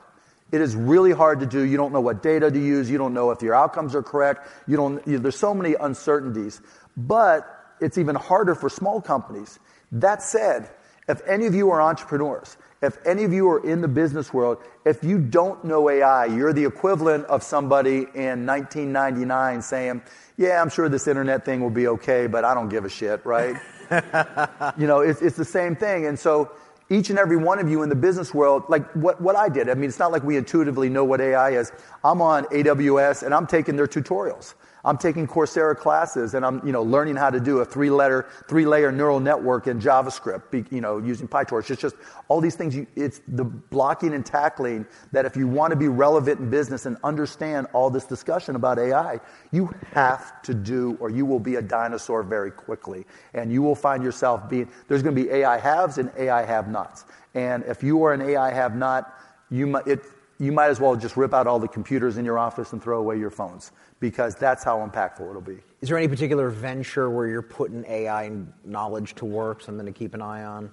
It 0.53 0.61
is 0.61 0.77
really 0.77 1.12
hard 1.12 1.40
to 1.40 1.47
do. 1.47 1.61
You 1.62 1.77
don't 1.77 1.93
know 1.93 2.01
what 2.01 2.23
data 2.23 2.51
to 2.51 2.59
use. 2.59 2.90
You 2.90 2.99
don't 2.99 3.14
know 3.14 3.31
if 3.31 3.43
your 3.43 3.55
outcomes 3.55 3.95
are 3.95 4.03
correct. 4.03 4.47
You 4.69 4.77
don't, 4.77 5.07
you, 5.07 5.19
there's 5.19 5.38
so 5.38 5.55
many 5.55 5.75
uncertainties. 5.75 6.61
But 6.97 7.49
it's 7.81 7.99
even 7.99 8.14
harder 8.14 8.55
for 8.55 8.69
small 8.69 9.01
companies. 9.01 9.59
That 9.90 10.23
said, 10.23 10.71
if 11.09 11.21
any 11.27 11.47
of 11.47 11.55
you 11.55 11.71
are 11.71 11.81
entrepreneurs, 11.81 12.57
if 12.83 12.99
any 13.07 13.25
of 13.25 13.33
you 13.33 13.49
are 13.49 13.64
in 13.67 13.81
the 13.81 13.88
business 13.88 14.33
world, 14.33 14.59
if 14.85 15.03
you 15.03 15.19
don't 15.19 15.64
know 15.64 15.88
AI, 15.88 16.27
you're 16.27 16.53
the 16.53 16.64
equivalent 16.64 17.25
of 17.27 17.43
somebody 17.43 18.07
in 18.14 18.47
1999 18.47 19.62
saying, 19.62 20.03
Yeah, 20.37 20.61
I'm 20.61 20.69
sure 20.69 20.88
this 20.88 21.07
internet 21.09 21.45
thing 21.45 21.61
will 21.61 21.71
be 21.71 21.88
okay, 21.88 22.27
but 22.27 22.45
I 22.45 22.55
don't 22.55 22.69
give 22.69 22.85
a 22.85 22.90
shit, 22.90 23.25
right? 23.25 23.57
you 24.79 24.87
know, 24.87 25.01
it's, 25.01 25.23
it's 25.23 25.37
the 25.37 25.45
same 25.45 25.77
thing. 25.77 26.07
And 26.07 26.19
so, 26.19 26.51
each 26.90 27.09
and 27.09 27.19
every 27.19 27.38
one 27.38 27.59
of 27.59 27.71
you 27.71 27.83
in 27.83 27.88
the 27.88 27.95
business 27.95 28.35
world, 28.35 28.64
like 28.69 28.90
what, 28.93 29.19
what 29.21 29.37
I 29.37 29.49
did, 29.49 29.71
I 29.71 29.75
mean, 29.75 29.88
it's 29.88 29.99
not 29.99 30.12
like 30.12 30.23
we 30.23 30.37
intuitively 30.37 30.90
know 30.90 31.05
what 31.05 31.21
AI 31.21 31.51
is. 31.53 31.73
I'm 32.05 32.21
on 32.21 32.45
AWS 32.45 33.23
and 33.23 33.33
I'm 33.33 33.47
taking 33.47 33.77
their 33.77 33.87
tutorials. 33.87 34.55
I'm 34.85 34.99
taking 34.99 35.27
Coursera 35.27 35.77
classes 35.77 36.35
and 36.35 36.44
I'm, 36.44 36.64
you 36.64 36.73
know, 36.73 36.83
learning 36.83 37.16
how 37.16 37.31
to 37.31 37.40
do 37.40 37.59
a 37.59 37.64
three-letter, 37.64 38.27
three-layer 38.49 38.92
neural 38.92 39.18
network 39.18 39.66
in 39.66 39.81
JavaScript, 39.81 40.70
you 40.70 40.81
know, 40.81 40.99
using 40.99 41.27
PyTorch. 41.27 41.70
It's 41.70 41.81
just 41.81 41.97
all 42.29 42.40
these 42.40 42.55
things. 42.55 42.77
You, 42.77 42.87
it's 42.94 43.20
the 43.29 43.44
blocking 43.44 44.14
and 44.14 44.25
tackling 44.25 44.87
that 45.12 45.25
if 45.25 45.37
you 45.37 45.49
want 45.49 45.70
to 45.70 45.77
be 45.77 45.88
relevant 45.88 46.40
in 46.40 46.51
business 46.51 46.85
and 46.85 46.99
understand 47.03 47.66
all 47.73 47.88
this 47.88 48.05
discussion 48.05 48.57
about 48.57 48.79
AI, 48.79 49.20
you 49.53 49.73
have 49.92 50.42
to 50.42 50.53
do, 50.53 50.97
or 51.01 51.09
you 51.11 51.25
will 51.25 51.40
be 51.40 51.55
a 51.57 51.62
dinosaur 51.62 52.23
very 52.23 52.51
quickly, 52.51 53.07
and 53.33 53.51
you 53.53 53.62
will 53.62 53.75
find 53.75 54.03
yourself 54.03 54.49
being. 54.49 54.68
There's 54.88 55.03
going 55.03 55.16
to 55.16 55.23
be 55.23 55.31
AI 55.31 55.59
haves 55.59 55.99
and 55.99 56.11
AI 56.16 56.44
have-nots, 56.44 57.07
and 57.35 57.64
if 57.64 57.83
you 57.83 58.03
are 58.05 58.12
an 58.12 58.20
AI 58.20 58.53
have-not, 58.53 59.12
you 59.51 59.66
might. 59.66 59.87
It, 59.87 60.03
you 60.38 60.53
might 60.53 60.68
as 60.68 60.81
well 60.81 60.97
just 60.97 61.16
rip 61.16 61.33
out 61.33 61.47
all 61.47 61.59
the 61.59 61.68
computers 61.68 62.16
in 62.16 62.25
your 62.25 62.38
office 62.38 62.73
and 62.73 62.83
throw 62.83 62.99
away 62.99 63.18
your 63.18 63.31
phones 63.31 63.73
because 64.01 64.35
that's 64.35 64.64
how 64.64 64.79
impactful 64.87 65.29
it'll 65.29 65.40
be. 65.40 65.59
Is 65.81 65.88
there 65.88 65.99
any 65.99 66.09
particular 66.09 66.51
venture 66.51 67.11
where 67.11 67.27
you're 67.27 67.42
putting 67.42 67.85
AI 67.87 68.31
knowledge 68.64 69.14
to 69.16 69.25
work, 69.25 69.62
something 69.62 69.87
to 69.87 69.92
keep 69.92 70.14
an 70.14 70.23
eye 70.23 70.44
on? 70.44 70.70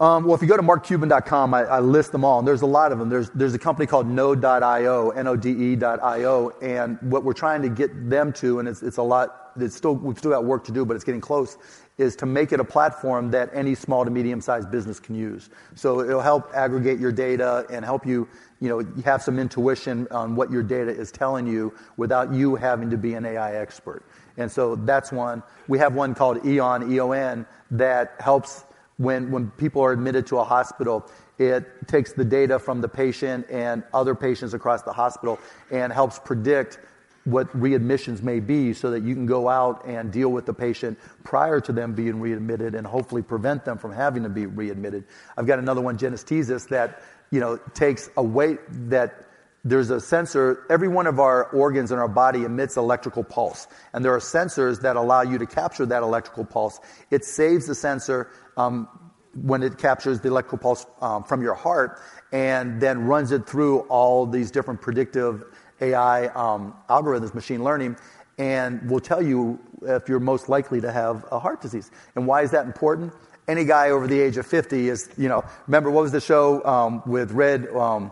Um, 0.00 0.24
well, 0.24 0.34
if 0.34 0.40
you 0.40 0.48
go 0.48 0.56
to 0.56 0.62
markcuban.com, 0.62 1.52
I, 1.52 1.64
I, 1.64 1.80
list 1.80 2.10
them 2.10 2.24
all, 2.24 2.38
and 2.38 2.48
there's 2.48 2.62
a 2.62 2.66
lot 2.66 2.90
of 2.90 2.98
them. 2.98 3.10
There's, 3.10 3.28
there's 3.30 3.52
a 3.52 3.58
company 3.58 3.86
called 3.86 4.06
Node.io, 4.06 5.10
N-O-D-E.io, 5.10 6.50
and 6.62 6.98
what 7.02 7.22
we're 7.22 7.34
trying 7.34 7.60
to 7.60 7.68
get 7.68 8.08
them 8.08 8.32
to, 8.34 8.60
and 8.60 8.68
it's, 8.68 8.82
it's 8.82 8.96
a 8.96 9.02
lot, 9.02 9.39
it's 9.62 9.76
still, 9.76 9.94
we've 9.94 10.18
still 10.18 10.30
got 10.30 10.44
work 10.44 10.64
to 10.64 10.72
do, 10.72 10.84
but 10.84 10.94
it's 10.94 11.04
getting 11.04 11.20
close, 11.20 11.56
is 11.98 12.16
to 12.16 12.26
make 12.26 12.52
it 12.52 12.60
a 12.60 12.64
platform 12.64 13.30
that 13.30 13.50
any 13.52 13.74
small 13.74 14.04
to 14.04 14.10
medium-sized 14.10 14.70
business 14.70 14.98
can 14.98 15.14
use. 15.14 15.50
So 15.74 16.00
it'll 16.00 16.20
help 16.20 16.50
aggregate 16.54 16.98
your 16.98 17.12
data 17.12 17.66
and 17.70 17.84
help 17.84 18.06
you 18.06 18.28
you 18.60 18.68
know, 18.68 18.86
have 19.04 19.22
some 19.22 19.38
intuition 19.38 20.06
on 20.10 20.36
what 20.36 20.50
your 20.50 20.62
data 20.62 20.90
is 20.90 21.10
telling 21.10 21.46
you 21.46 21.72
without 21.96 22.32
you 22.32 22.56
having 22.56 22.90
to 22.90 22.98
be 22.98 23.14
an 23.14 23.24
AI 23.24 23.56
expert. 23.56 24.04
And 24.36 24.50
so 24.50 24.76
that's 24.76 25.10
one. 25.10 25.42
We 25.68 25.78
have 25.78 25.94
one 25.94 26.14
called 26.14 26.44
EON, 26.44 26.92
EON, 26.92 27.46
that 27.72 28.14
helps 28.20 28.64
when, 28.98 29.30
when 29.30 29.50
people 29.52 29.82
are 29.82 29.92
admitted 29.92 30.26
to 30.28 30.38
a 30.38 30.44
hospital. 30.44 31.06
It 31.38 31.88
takes 31.88 32.12
the 32.12 32.24
data 32.24 32.58
from 32.58 32.82
the 32.82 32.88
patient 32.88 33.46
and 33.50 33.82
other 33.94 34.14
patients 34.14 34.52
across 34.52 34.82
the 34.82 34.92
hospital 34.92 35.38
and 35.70 35.90
helps 35.90 36.18
predict 36.18 36.78
what 37.24 37.48
readmissions 37.58 38.22
may 38.22 38.40
be 38.40 38.72
so 38.72 38.90
that 38.90 39.02
you 39.02 39.14
can 39.14 39.26
go 39.26 39.48
out 39.48 39.84
and 39.86 40.10
deal 40.10 40.30
with 40.30 40.46
the 40.46 40.54
patient 40.54 40.98
prior 41.22 41.60
to 41.60 41.72
them 41.72 41.94
being 41.94 42.20
readmitted 42.20 42.74
and 42.74 42.86
hopefully 42.86 43.22
prevent 43.22 43.64
them 43.64 43.76
from 43.76 43.92
having 43.92 44.22
to 44.22 44.28
be 44.28 44.46
readmitted. 44.46 45.04
I've 45.36 45.46
got 45.46 45.58
another 45.58 45.80
one, 45.80 45.98
Genetesis, 45.98 46.66
that 46.66 47.02
you 47.30 47.40
know, 47.40 47.58
takes 47.74 48.08
away 48.16 48.58
that 48.70 49.26
there's 49.62 49.90
a 49.90 50.00
sensor, 50.00 50.64
every 50.70 50.88
one 50.88 51.06
of 51.06 51.20
our 51.20 51.44
organs 51.50 51.92
in 51.92 51.98
our 51.98 52.08
body 52.08 52.44
emits 52.44 52.78
electrical 52.78 53.22
pulse. 53.22 53.68
And 53.92 54.02
there 54.02 54.14
are 54.14 54.20
sensors 54.20 54.80
that 54.80 54.96
allow 54.96 55.20
you 55.20 55.36
to 55.36 55.46
capture 55.46 55.84
that 55.86 56.02
electrical 56.02 56.46
pulse. 56.46 56.80
It 57.10 57.24
saves 57.24 57.66
the 57.66 57.74
sensor, 57.74 58.30
um, 58.56 58.88
when 59.34 59.62
it 59.62 59.78
captures 59.78 60.20
the 60.20 60.28
electrical 60.28 60.58
pulse 60.58 60.86
um, 61.00 61.22
from 61.22 61.42
your 61.42 61.54
heart 61.54 62.00
and 62.32 62.80
then 62.80 63.04
runs 63.04 63.32
it 63.32 63.46
through 63.46 63.80
all 63.80 64.26
these 64.26 64.50
different 64.50 64.80
predictive 64.80 65.44
AI 65.80 66.26
um, 66.28 66.74
algorithms, 66.88 67.34
machine 67.34 67.64
learning, 67.64 67.96
and 68.38 68.90
will 68.90 69.00
tell 69.00 69.22
you 69.22 69.58
if 69.82 70.08
you're 70.08 70.20
most 70.20 70.48
likely 70.48 70.80
to 70.80 70.90
have 70.90 71.24
a 71.30 71.38
heart 71.38 71.60
disease. 71.60 71.90
And 72.16 72.26
why 72.26 72.42
is 72.42 72.50
that 72.52 72.66
important? 72.66 73.12
Any 73.48 73.64
guy 73.64 73.90
over 73.90 74.06
the 74.06 74.18
age 74.18 74.36
of 74.36 74.46
50 74.46 74.88
is, 74.88 75.10
you 75.16 75.28
know, 75.28 75.44
remember 75.66 75.90
what 75.90 76.02
was 76.02 76.12
the 76.12 76.20
show 76.20 76.64
um, 76.64 77.02
with 77.06 77.32
Redd? 77.32 77.68
Um, 77.68 78.10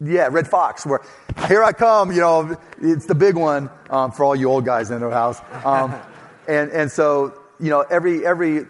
yeah, 0.00 0.28
Redd 0.30 0.46
Foxx, 0.46 0.86
where 0.86 1.00
here 1.48 1.62
I 1.62 1.72
come, 1.72 2.12
you 2.12 2.20
know, 2.20 2.56
it's 2.80 3.06
the 3.06 3.14
big 3.14 3.36
one 3.36 3.68
um, 3.90 4.12
for 4.12 4.24
all 4.24 4.36
you 4.36 4.48
old 4.48 4.64
guys 4.64 4.90
in 4.90 5.00
the 5.00 5.10
house. 5.10 5.40
Um, 5.64 5.94
and, 6.48 6.70
and 6.70 6.90
so, 6.90 7.40
you 7.58 7.70
know, 7.70 7.80
every, 7.82 8.24
every, 8.24 8.54
you 8.54 8.66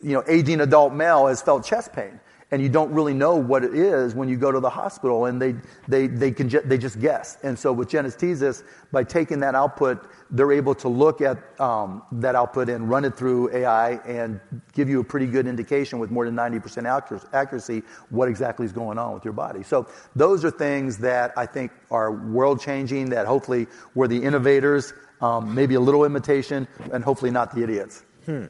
know, 0.00 0.22
aging 0.28 0.60
adult 0.60 0.92
male 0.92 1.26
has 1.26 1.42
felt 1.42 1.64
chest 1.64 1.92
pain 1.92 2.20
and 2.52 2.62
you 2.62 2.68
don't 2.68 2.92
really 2.92 3.14
know 3.14 3.34
what 3.34 3.64
it 3.64 3.74
is 3.74 4.14
when 4.14 4.28
you 4.28 4.36
go 4.36 4.52
to 4.52 4.60
the 4.60 4.68
hospital 4.68 5.24
and 5.24 5.40
they, 5.40 5.54
they, 5.88 6.06
they, 6.06 6.30
can 6.30 6.50
ju- 6.50 6.60
they 6.62 6.76
just 6.76 7.00
guess. 7.00 7.38
And 7.42 7.58
so 7.58 7.72
with 7.72 7.88
Genetesis, 7.88 8.62
by 8.92 9.04
taking 9.04 9.40
that 9.40 9.54
output, 9.54 10.06
they're 10.30 10.52
able 10.52 10.74
to 10.76 10.88
look 10.88 11.22
at 11.22 11.38
um, 11.58 12.02
that 12.12 12.34
output 12.34 12.68
and 12.68 12.90
run 12.90 13.06
it 13.06 13.16
through 13.16 13.50
AI 13.54 13.92
and 14.04 14.38
give 14.74 14.90
you 14.90 15.00
a 15.00 15.04
pretty 15.04 15.26
good 15.26 15.46
indication 15.46 15.98
with 15.98 16.10
more 16.10 16.26
than 16.26 16.36
90% 16.36 17.24
accuracy 17.32 17.82
what 18.10 18.28
exactly 18.28 18.66
is 18.66 18.72
going 18.72 18.98
on 18.98 19.14
with 19.14 19.24
your 19.24 19.32
body. 19.32 19.62
So 19.62 19.88
those 20.14 20.44
are 20.44 20.50
things 20.50 20.98
that 20.98 21.32
I 21.38 21.46
think 21.46 21.72
are 21.90 22.12
world 22.12 22.60
changing, 22.60 23.08
that 23.10 23.26
hopefully 23.26 23.66
we're 23.94 24.08
the 24.08 24.22
innovators, 24.22 24.92
um, 25.22 25.54
maybe 25.54 25.74
a 25.76 25.80
little 25.80 26.04
imitation, 26.04 26.68
and 26.92 27.02
hopefully 27.02 27.30
not 27.30 27.54
the 27.54 27.62
idiots. 27.62 28.04
Hmm. 28.26 28.46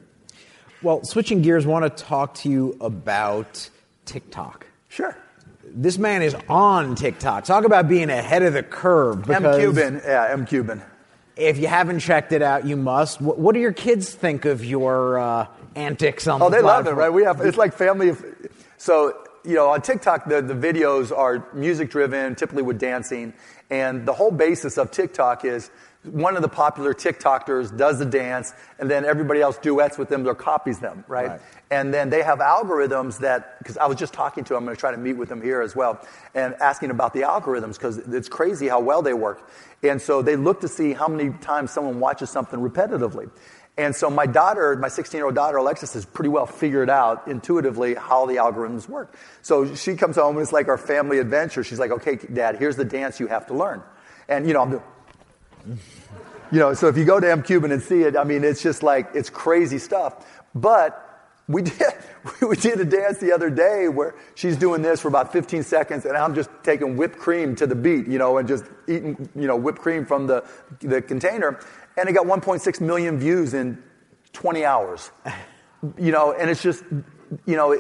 Well, 0.83 1.05
switching 1.05 1.43
gears, 1.43 1.67
I 1.67 1.69
want 1.69 1.97
to 1.97 2.05
talk 2.05 2.35
to 2.35 2.49
you 2.49 2.77
about 2.81 3.71
TikTok. 4.05 4.67
Sure. 4.89 5.17
This 5.65 5.97
man 5.99 6.23
is 6.23 6.37
on 6.49 6.95
TikTok. 6.95 7.45
Talk 7.45 7.65
about 7.65 7.89
being 7.89 8.11
ahead 8.11 8.43
of 8.43 8.53
the 8.53 8.63
curve. 8.63 9.31
M. 9.31 9.43
Cuban, 9.43 10.03
yeah, 10.05 10.29
M. 10.31 10.45
Cuban. 10.45 10.83
If 11.37 11.59
you 11.59 11.67
haven't 11.67 12.01
checked 12.01 12.33
it 12.33 12.43
out, 12.43 12.67
you 12.67 12.77
must. 12.77 13.21
What, 13.21 13.39
what 13.39 13.55
do 13.55 13.61
your 13.61 13.73
kids 13.73 14.13
think 14.13 14.45
of 14.45 14.65
your 14.65 15.19
uh, 15.19 15.47
antics 15.75 16.27
on 16.27 16.43
oh, 16.43 16.51
the 16.51 16.57
they 16.57 16.63
love 16.63 16.87
it, 16.87 16.93
right? 16.93 17.11
We 17.11 17.25
have 17.25 17.41
it's 17.41 17.57
like 17.57 17.73
family. 17.73 18.13
So 18.77 19.17
you 19.45 19.55
know, 19.55 19.71
on 19.71 19.83
TikTok, 19.83 20.29
the, 20.29 20.43
the 20.43 20.55
videos 20.55 21.17
are 21.17 21.47
music 21.53 21.91
driven, 21.91 22.35
typically 22.35 22.63
with 22.63 22.79
dancing, 22.79 23.33
and 23.71 24.07
the 24.07 24.13
whole 24.13 24.31
basis 24.31 24.79
of 24.79 24.91
TikTok 24.91 25.45
is 25.45 25.71
one 26.05 26.35
of 26.35 26.43
the 26.43 26.49
popular 26.49 26.95
TikTokers 26.95 27.77
does 27.77 27.99
the 27.99 28.05
dance, 28.05 28.53
and 28.79 28.91
then 28.91 29.05
everybody 29.05 29.41
else 29.41 29.57
duets 29.59 29.97
with 29.99 30.09
them 30.09 30.27
or 30.27 30.35
copies 30.35 30.81
them, 30.81 31.05
right? 31.07 31.29
right. 31.29 31.41
And 31.71 31.95
then 31.95 32.11
they 32.11 32.23
have 32.23 32.41
algorithms 32.41 33.19
that, 33.19 33.59
because 33.59 33.77
I 33.77 33.87
was 33.87 33.97
just 33.97 34.13
talking 34.13 34.43
to 34.45 34.55
them, 34.55 34.63
I'm 34.63 34.65
going 34.65 34.77
to 34.77 34.81
try 34.81 34.91
to 34.91 34.97
meet 34.97 35.15
with 35.15 35.29
them 35.29 35.41
here 35.41 35.63
as 35.63 35.77
well, 35.77 36.05
and 36.35 36.55
asking 36.61 36.91
about 36.91 37.15
the 37.15 37.21
algorithms, 37.21 37.75
because 37.75 37.99
it's 37.99 38.29
crazy 38.29 38.67
how 38.67 38.81
well 38.81 39.01
they 39.03 39.15
work. 39.15 39.49
And 39.83 40.03
so 40.03 40.23
they 40.23 40.37
look 40.37 40.61
to 40.63 40.69
see 40.69 40.93
how 40.93 41.07
many 41.07 41.31
times 41.39 41.71
someone 41.71 42.01
watches 42.01 42.31
something 42.31 42.59
repetitively. 42.59 43.31
And 43.79 43.97
so 43.97 44.11
my 44.11 44.27
daughter, 44.27 44.77
my 44.77 44.89
16 44.89 45.17
year 45.17 45.27
old 45.27 45.35
daughter, 45.35 45.57
Alexis, 45.57 45.95
has 45.95 46.05
pretty 46.05 46.29
well 46.29 46.47
figured 46.47 46.91
out 46.91 47.27
intuitively 47.27 47.95
how 47.95 48.27
the 48.27 48.35
algorithms 48.35 48.87
work. 48.87 49.17
So 49.41 49.75
she 49.75 49.97
comes 49.97 50.17
home 50.17 50.37
and 50.37 50.43
it's 50.43 50.53
like 50.53 50.69
our 50.69 50.77
family 50.77 51.19
adventure. 51.19 51.65
She's 51.65 51.79
like, 51.79 51.91
okay, 51.91 52.17
dad, 52.17 52.59
here's 52.59 52.77
the 52.77 52.85
dance 52.85 53.19
you 53.19 53.29
have 53.29 53.47
to 53.47 53.55
learn. 53.55 53.83
And, 54.29 54.47
you 54.47 54.53
know, 54.53 54.63
I'm 54.63 54.71
doing, 54.71 54.83
you 55.67 56.59
know, 56.59 56.75
so 56.75 56.89
if 56.89 56.97
you 56.97 57.05
go 57.05 57.19
to 57.21 57.31
M 57.31 57.43
Cuban 57.43 57.73
and 57.73 57.83
see 57.83 58.03
it, 58.03 58.17
I 58.17 58.25
mean, 58.25 58.45
it's 58.45 58.63
just 58.63 58.83
like, 58.83 59.09
it's 59.15 59.31
crazy 59.31 59.79
stuff. 59.79 60.27
But 60.55 61.09
we 61.49 61.63
did, 61.63 61.83
we 62.41 62.57
did 62.57 62.81
a 62.81 62.85
dance 62.85 63.19
the 63.19 63.33
other 63.33 63.51
day 63.51 63.89
where 63.89 64.15
she's 64.35 64.57
doing 64.57 64.83
this 64.83 65.01
for 65.01 65.09
about 65.09 65.33
15 65.33 65.63
seconds 65.63 66.05
and 66.05 66.17
I'm 66.17 66.35
just 66.35 66.51
taking 66.63 66.97
whipped 66.97 67.19
cream 67.19 67.57
to 67.57 67.67
the 67.67 67.75
beat, 67.75 68.07
you 68.07 68.19
know, 68.19 68.39
and 68.39 68.47
just 68.47 68.65
eating, 68.89 69.29
you 69.35 69.47
know, 69.47 69.57
whipped 69.57 69.79
cream 69.79 70.05
from 70.07 70.27
the, 70.27 70.45
the 70.81 71.03
container. 71.03 71.61
And 71.97 72.09
it 72.09 72.13
got 72.13 72.27
1.6 72.27 72.81
million 72.81 73.19
views 73.19 73.55
in 73.55 73.83
20 74.33 74.65
hours. 74.65 75.11
You 75.99 76.13
know, 76.13 76.33
and 76.33 76.49
it's 76.49 76.63
just, 76.63 76.85
you 77.45 77.57
know, 77.57 77.73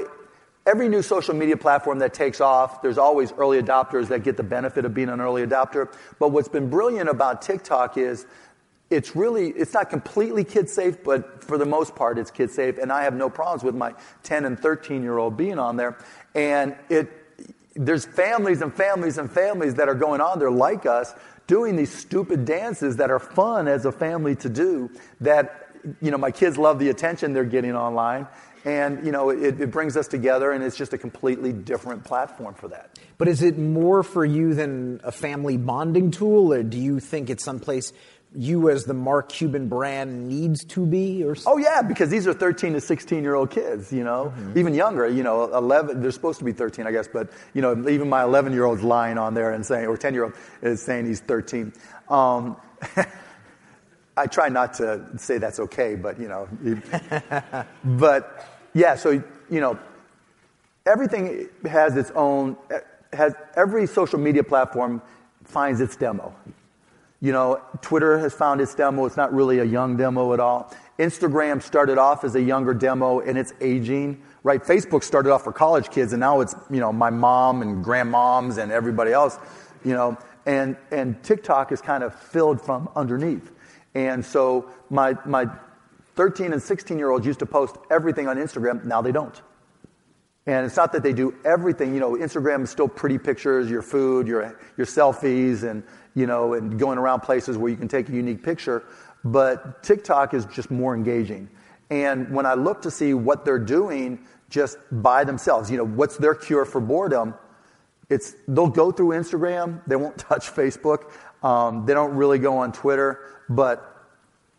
every 0.67 0.89
new 0.89 1.03
social 1.03 1.35
media 1.35 1.57
platform 1.57 1.99
that 2.01 2.15
takes 2.15 2.41
off, 2.41 2.83
there's 2.83 2.99
always 2.99 3.33
early 3.33 3.61
adopters 3.61 4.09
that 4.09 4.23
get 4.23 4.37
the 4.37 4.43
benefit 4.43 4.85
of 4.85 4.95
being 4.95 5.09
an 5.09 5.21
early 5.21 5.45
adopter. 5.45 5.93
But 6.19 6.31
what's 6.31 6.49
been 6.49 6.71
brilliant 6.71 7.09
about 7.09 7.43
TikTok 7.43 7.97
is 7.97 8.27
it's 8.91 9.17
really 9.17 9.49
it's 9.49 9.73
not 9.73 9.89
completely 9.89 10.45
kid 10.45 10.69
safe 10.69 11.03
but 11.03 11.43
for 11.43 11.57
the 11.57 11.65
most 11.65 11.97
part 11.97 12.19
it's 12.19 12.31
kid 12.31 12.51
safe. 12.51 12.79
And 12.79 12.93
i 12.93 13.05
have 13.05 13.15
no 13.15 13.31
problems 13.31 13.65
with 13.65 13.75
my 13.75 13.95
10 14.23 14.45
and 14.45 14.59
13 14.59 15.03
year 15.03 15.19
old 15.19 15.37
being 15.37 15.59
on 15.59 15.77
there. 15.77 15.97
And 16.35 16.77
it 16.89 17.11
there's 17.75 18.05
families 18.05 18.61
and 18.61 18.73
families 18.73 19.17
and 19.17 19.33
families 19.33 19.77
that 19.77 19.89
are 19.89 19.95
going 19.95 20.21
on 20.21 20.39
there 20.39 20.51
like 20.51 20.85
us 20.85 21.15
doing 21.47 21.75
these 21.75 21.93
stupid 21.93 22.45
dances 22.45 22.97
that 22.97 23.11
are 23.11 23.19
fun 23.19 23.67
as 23.67 23.87
a 23.87 23.93
family 23.93 24.37
to 24.37 24.49
do 24.49 24.91
that 25.21 25.71
you 26.01 26.11
know 26.11 26.19
my 26.19 26.31
kids 26.31 26.59
love 26.59 26.79
the 26.79 26.91
attention 26.91 27.33
they're 27.33 27.45
getting 27.45 27.75
online 27.75 28.27
and, 28.65 29.05
you 29.05 29.11
know, 29.11 29.31
it, 29.31 29.61
it, 29.61 29.71
brings 29.71 29.97
us 29.97 30.07
together, 30.07 30.53
and 30.53 30.63
it's 30.63 30.77
just 30.77 30.93
a 30.93 30.99
completely 30.99 31.53
different 31.53 32.05
platform 32.05 32.55
for 32.55 32.69
that. 32.69 32.99
But 33.19 33.29
is 33.29 33.43
it 33.43 33.59
more 33.59 34.03
for 34.03 34.25
you 34.25 34.55
than 34.55 35.01
a 35.03 35.11
family 35.11 35.57
bonding 35.57 36.13
tool, 36.13 36.53
or 36.53 36.63
do 36.63 36.79
you 36.79 37.01
think 37.01 37.29
it's 37.29 37.45
someplace 37.45 37.93
you, 38.35 38.71
as 38.71 38.85
the 38.85 38.95
Mark 38.95 39.29
Cuban 39.29 39.69
brand, 39.69 40.29
needs 40.29 40.65
to 40.67 40.87
be? 40.87 41.25
Or 41.25 41.37
oh, 41.47 41.59
yeah, 41.59 41.83
because 41.83 42.09
these 42.09 42.27
are 42.27 42.33
13 42.33 42.75
to 42.75 42.81
16 42.81 43.23
year 43.23 43.35
old 43.35 43.51
kids, 43.51 43.93
you 43.93 44.05
know, 44.05 44.33
mm-hmm. 44.35 44.59
even 44.59 44.75
younger, 44.75 45.09
you 45.09 45.23
know, 45.25 45.53
11, 45.55 46.01
they're 46.01 46.13
supposed 46.13 46.39
to 46.39 46.45
be 46.45 46.53
13, 46.53 46.87
I 46.87 46.93
guess, 46.93 47.09
but, 47.09 47.31
you 47.55 47.63
know, 47.63 47.89
even 47.89 48.09
my 48.09 48.23
11 48.23 48.53
year 48.53 48.65
old's 48.65 48.83
lying 48.83 49.19
on 49.19 49.35
there 49.35 49.51
and 49.51 49.67
saying, 49.67 49.87
or 49.87 49.97
10 49.97 50.15
year 50.15 50.25
old 50.25 50.35
is 50.63 50.81
saying 50.81 51.07
he's 51.07 51.21
13. 51.21 51.73
Um, 52.09 52.57
I 54.17 54.27
try 54.27 54.49
not 54.51 54.75
to 54.75 55.07
say 55.17 55.39
that's 55.39 55.59
okay, 55.59 55.95
but 55.95 56.21
you 56.21 56.29
know, 56.29 56.47
but 57.85 58.52
yeah, 58.75 58.95
so, 58.95 59.11
you 59.11 59.61
know, 59.61 59.79
everything 60.87 61.49
has 61.65 61.97
its 61.97 62.11
own, 62.15 62.57
has, 63.13 63.35
every 63.57 63.87
social 63.87 64.19
media 64.19 64.43
platform 64.43 65.03
finds 65.45 65.81
its 65.81 65.97
demo. 65.97 66.35
You 67.21 67.33
know, 67.33 67.61
Twitter 67.83 68.19
has 68.19 68.33
found 68.33 68.61
its 68.61 68.75
demo. 68.75 69.07
It's 69.07 69.17
not 69.17 69.33
really 69.33 69.61
a 69.61 69.65
young 69.65 69.97
demo 69.97 70.33
at 70.33 70.41
all. 70.41 70.75
Instagram 70.99 71.63
started 71.63 71.99
off 71.99 72.25
as 72.25 72.35
a 72.35 72.43
younger 72.43 72.75
demo 72.75 73.21
and 73.21 73.39
it's 73.39 73.53
aging, 73.61 74.21
right? 74.43 74.63
Facebook 74.63 75.05
started 75.05 75.33
off 75.33 75.45
for 75.45 75.53
college 75.53 75.91
kids 75.91 76.13
and 76.13 76.21
now 76.21 76.41
it's, 76.41 76.55
you 76.71 76.81
know, 76.81 76.93
my 76.93 77.11
mom 77.11 77.63
and 77.63 77.85
grandmoms 77.85 78.59
and 78.59 78.73
everybody 78.73 79.13
else, 79.13 79.39
you 79.85 79.95
know, 79.95 80.19
and, 80.47 80.77
and 80.91 81.23
TikTok 81.23 81.71
is 81.71 81.81
kind 81.81 82.03
of 82.03 82.15
filled 82.15 82.61
from 82.61 82.89
underneath. 82.97 83.53
And 83.95 84.25
so 84.25 84.69
my, 84.91 85.17
my 85.25 85.47
13 86.15 86.53
and 86.53 86.63
16 86.63 86.99
year 86.99 87.11
olds 87.11 87.27
used 87.27 87.39
to 87.39 87.47
post 87.47 87.77
everything 87.91 88.29
on 88.29 88.37
Instagram. 88.37 88.85
Now 88.85 89.03
they 89.03 89.13
don't. 89.13 89.41
And 90.47 90.67
it's 90.67 90.77
not 90.77 90.93
that 90.93 91.03
they 91.03 91.13
do 91.13 91.35
everything. 91.45 91.95
You 91.95 92.01
know, 92.01 92.13
Instagram 92.13 92.65
is 92.65 92.71
still 92.71 92.89
pretty 92.89 93.19
pictures, 93.19 93.71
your 93.71 93.83
food, 93.83 94.27
your, 94.27 94.59
your 94.77 94.87
selfies, 94.87 95.63
and, 95.63 95.85
you 96.15 96.27
know, 96.27 96.55
and 96.55 96.79
going 96.79 96.99
around 96.99 97.21
places 97.21 97.57
where 97.57 97.71
you 97.71 97.77
can 97.77 97.87
take 97.87 98.09
a 98.09 98.13
unique 98.13 98.43
picture. 98.43 98.83
But 99.25 99.85
TikTok 99.85 100.35
is 100.35 100.45
just 100.47 100.71
more 100.71 100.97
engaging. 100.97 101.49
And 101.91 102.33
when 102.35 102.45
I 102.45 102.55
look 102.55 102.83
to 102.83 102.91
see 102.91 103.15
what 103.15 103.45
they're 103.45 103.59
doing 103.59 104.27
just 104.49 104.79
by 104.91 105.23
themselves, 105.23 105.71
you 105.71 105.77
know, 105.77 105.87
what's 105.87 106.17
their 106.17 106.35
cure 106.35 106.65
for 106.65 106.81
boredom? 106.81 107.35
It's, 108.09 108.35
they'll 108.49 108.67
go 108.67 108.91
through 108.91 109.11
Instagram. 109.11 109.81
They 109.87 109.97
won't 109.97 110.19
touch 110.19 110.51
Facebook. 110.51 111.13
Um, 111.45 111.87
they 111.87 111.95
don't 111.95 112.15
really 112.15 112.39
go 112.41 112.59
on 112.59 112.73
Twitter. 112.73 113.21
But 113.49 113.92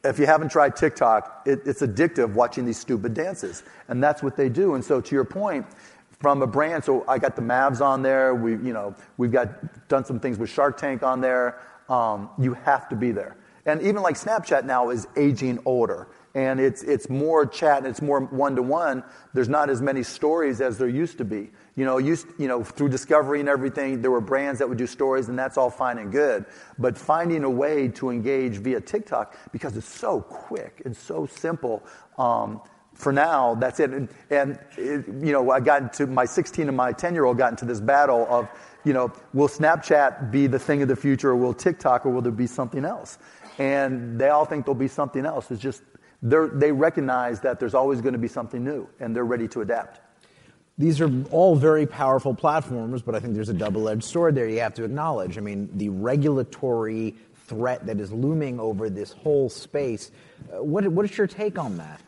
if 0.04 0.20
you 0.20 0.26
haven't 0.26 0.50
tried 0.50 0.76
TikTok, 0.76 1.44
it, 1.46 1.62
it's 1.66 1.82
addictive 1.82 2.34
watching 2.34 2.66
these 2.66 2.80
stupid 2.80 3.14
dances. 3.14 3.64
And 3.88 4.04
that's 4.04 4.22
what 4.22 4.36
they 4.36 4.50
do. 4.50 4.76
And 4.76 4.84
so 4.84 5.00
to 5.00 5.16
your 5.16 5.26
point, 5.26 5.66
from 6.20 6.42
a 6.42 6.48
brand, 6.48 6.84
so 6.84 7.06
I 7.08 7.20
got 7.20 7.36
the 7.36 7.42
Mavs 7.42 7.82
on 7.82 8.02
there. 8.02 8.34
We, 8.34 8.52
you 8.52 8.74
know, 8.74 8.96
we've 9.18 9.32
got 9.32 9.88
done 9.88 10.06
some 10.06 10.20
things 10.20 10.38
with 10.38 10.50
Shark 10.50 10.78
Tank 10.78 11.04
on 11.04 11.22
there. 11.22 11.60
Um, 11.90 12.30
you 12.40 12.54
have 12.54 12.88
to 12.90 12.96
be 12.96 13.12
there. 13.12 13.36
And 13.66 13.82
even 13.82 14.02
like 14.02 14.16
Snapchat 14.16 14.66
now 14.66 14.90
is 14.90 15.08
aging 15.16 15.60
older 15.66 16.08
and 16.36 16.60
it's, 16.60 16.82
it's 16.82 17.10
more 17.10 17.46
chat 17.46 17.80
and 17.80 17.88
it's 17.88 18.02
more 18.02 18.22
one 18.22 18.56
to 18.56 18.64
one. 18.64 19.04
There's 19.34 19.50
not 19.50 19.70
as 19.70 19.82
many 19.82 20.02
stories 20.02 20.62
as 20.62 20.78
there 20.80 20.88
used 20.88 21.20
to 21.20 21.26
be. 21.26 21.52
You 21.76 21.86
know, 21.86 22.00
used, 22.00 22.28
you 22.40 22.48
know, 22.48 22.64
through 22.64 22.90
discovery 22.90 23.40
and 23.40 23.48
everything, 23.48 24.02
there 24.02 24.10
were 24.10 24.22
brands 24.22 24.60
that 24.60 24.68
would 24.68 24.78
do 24.78 24.88
stories 24.88 25.30
and 25.30 25.38
that's 25.38 25.58
all 25.58 25.70
fine 25.70 26.00
and 26.00 26.12
good. 26.12 26.46
But 26.80 26.98
finding 26.98 27.44
a 27.44 27.50
way 27.50 27.88
to 27.90 28.10
engage 28.10 28.58
via 28.58 28.82
TikTok 28.82 29.36
because 29.52 29.78
it's 29.78 29.88
so 29.88 30.22
quick 30.22 30.82
and 30.86 30.98
so 30.98 31.28
simple, 31.28 31.84
um, 32.18 32.62
for 32.96 33.12
now, 33.12 33.56
that's 33.56 33.80
it. 33.80 33.92
And, 33.92 34.10
and 34.30 34.60
it, 34.78 35.08
you 35.08 35.32
know, 35.32 35.52
I 35.52 35.60
got 35.60 35.82
into 35.82 36.08
my 36.08 36.26
16 36.26 36.68
and 36.68 36.78
my 36.78 36.92
10 36.92 37.14
year 37.14 37.26
old 37.26 37.38
got 37.38 37.52
into 37.52 37.66
this 37.66 37.80
battle 37.80 38.28
of, 38.30 38.48
you 38.84 38.94
know, 38.94 39.12
will 39.34 39.48
Snapchat 39.48 40.32
be 40.32 40.48
the 40.48 40.60
thing 40.60 40.82
of 40.82 40.88
the 40.88 40.96
future 40.96 41.30
or 41.30 41.36
will 41.36 41.54
TikTok 41.54 42.06
or 42.06 42.10
will 42.10 42.22
there 42.22 42.32
be 42.32 42.48
something 42.48 42.86
else? 42.86 43.18
And 43.60 44.20
they 44.20 44.30
all 44.30 44.46
think 44.46 44.66
there'll 44.66 44.80
be 44.80 44.88
something 44.88 45.26
else. 45.26 45.52
It's 45.52 45.62
just 45.62 45.84
they 46.24 46.72
recognize 46.72 47.42
that 47.42 47.60
there's 47.60 47.74
always 47.74 48.02
going 48.02 48.14
to 48.14 48.20
be 48.20 48.30
something 48.30 48.64
new, 48.64 48.88
and 49.00 49.16
they're 49.16 49.26
ready 49.26 49.48
to 49.50 49.62
adapt. 49.62 50.00
These 50.78 51.02
are 51.02 51.12
all 51.30 51.56
very 51.56 51.86
powerful 51.86 52.34
platforms, 52.34 53.04
but 53.04 53.14
I 53.14 53.20
think 53.20 53.36
there's 53.36 53.50
a 53.50 53.54
double 53.54 53.88
edged 53.90 54.06
sword 54.06 54.34
there 54.34 54.48
you 54.48 54.62
have 54.62 54.74
to 54.76 54.84
acknowledge. 54.84 55.38
I 55.38 55.42
mean, 55.42 55.70
the 55.76 55.90
regulatory 55.90 57.16
threat 57.46 57.86
that 57.86 58.00
is 58.00 58.12
looming 58.12 58.60
over 58.60 58.90
this 58.90 59.12
whole 59.12 59.50
space. 59.50 60.12
Uh, 60.52 60.64
what, 60.64 60.88
what 60.88 61.06
is 61.06 61.16
your 61.16 61.28
take 61.28 61.60
on 61.60 61.78
that? 61.78 62.02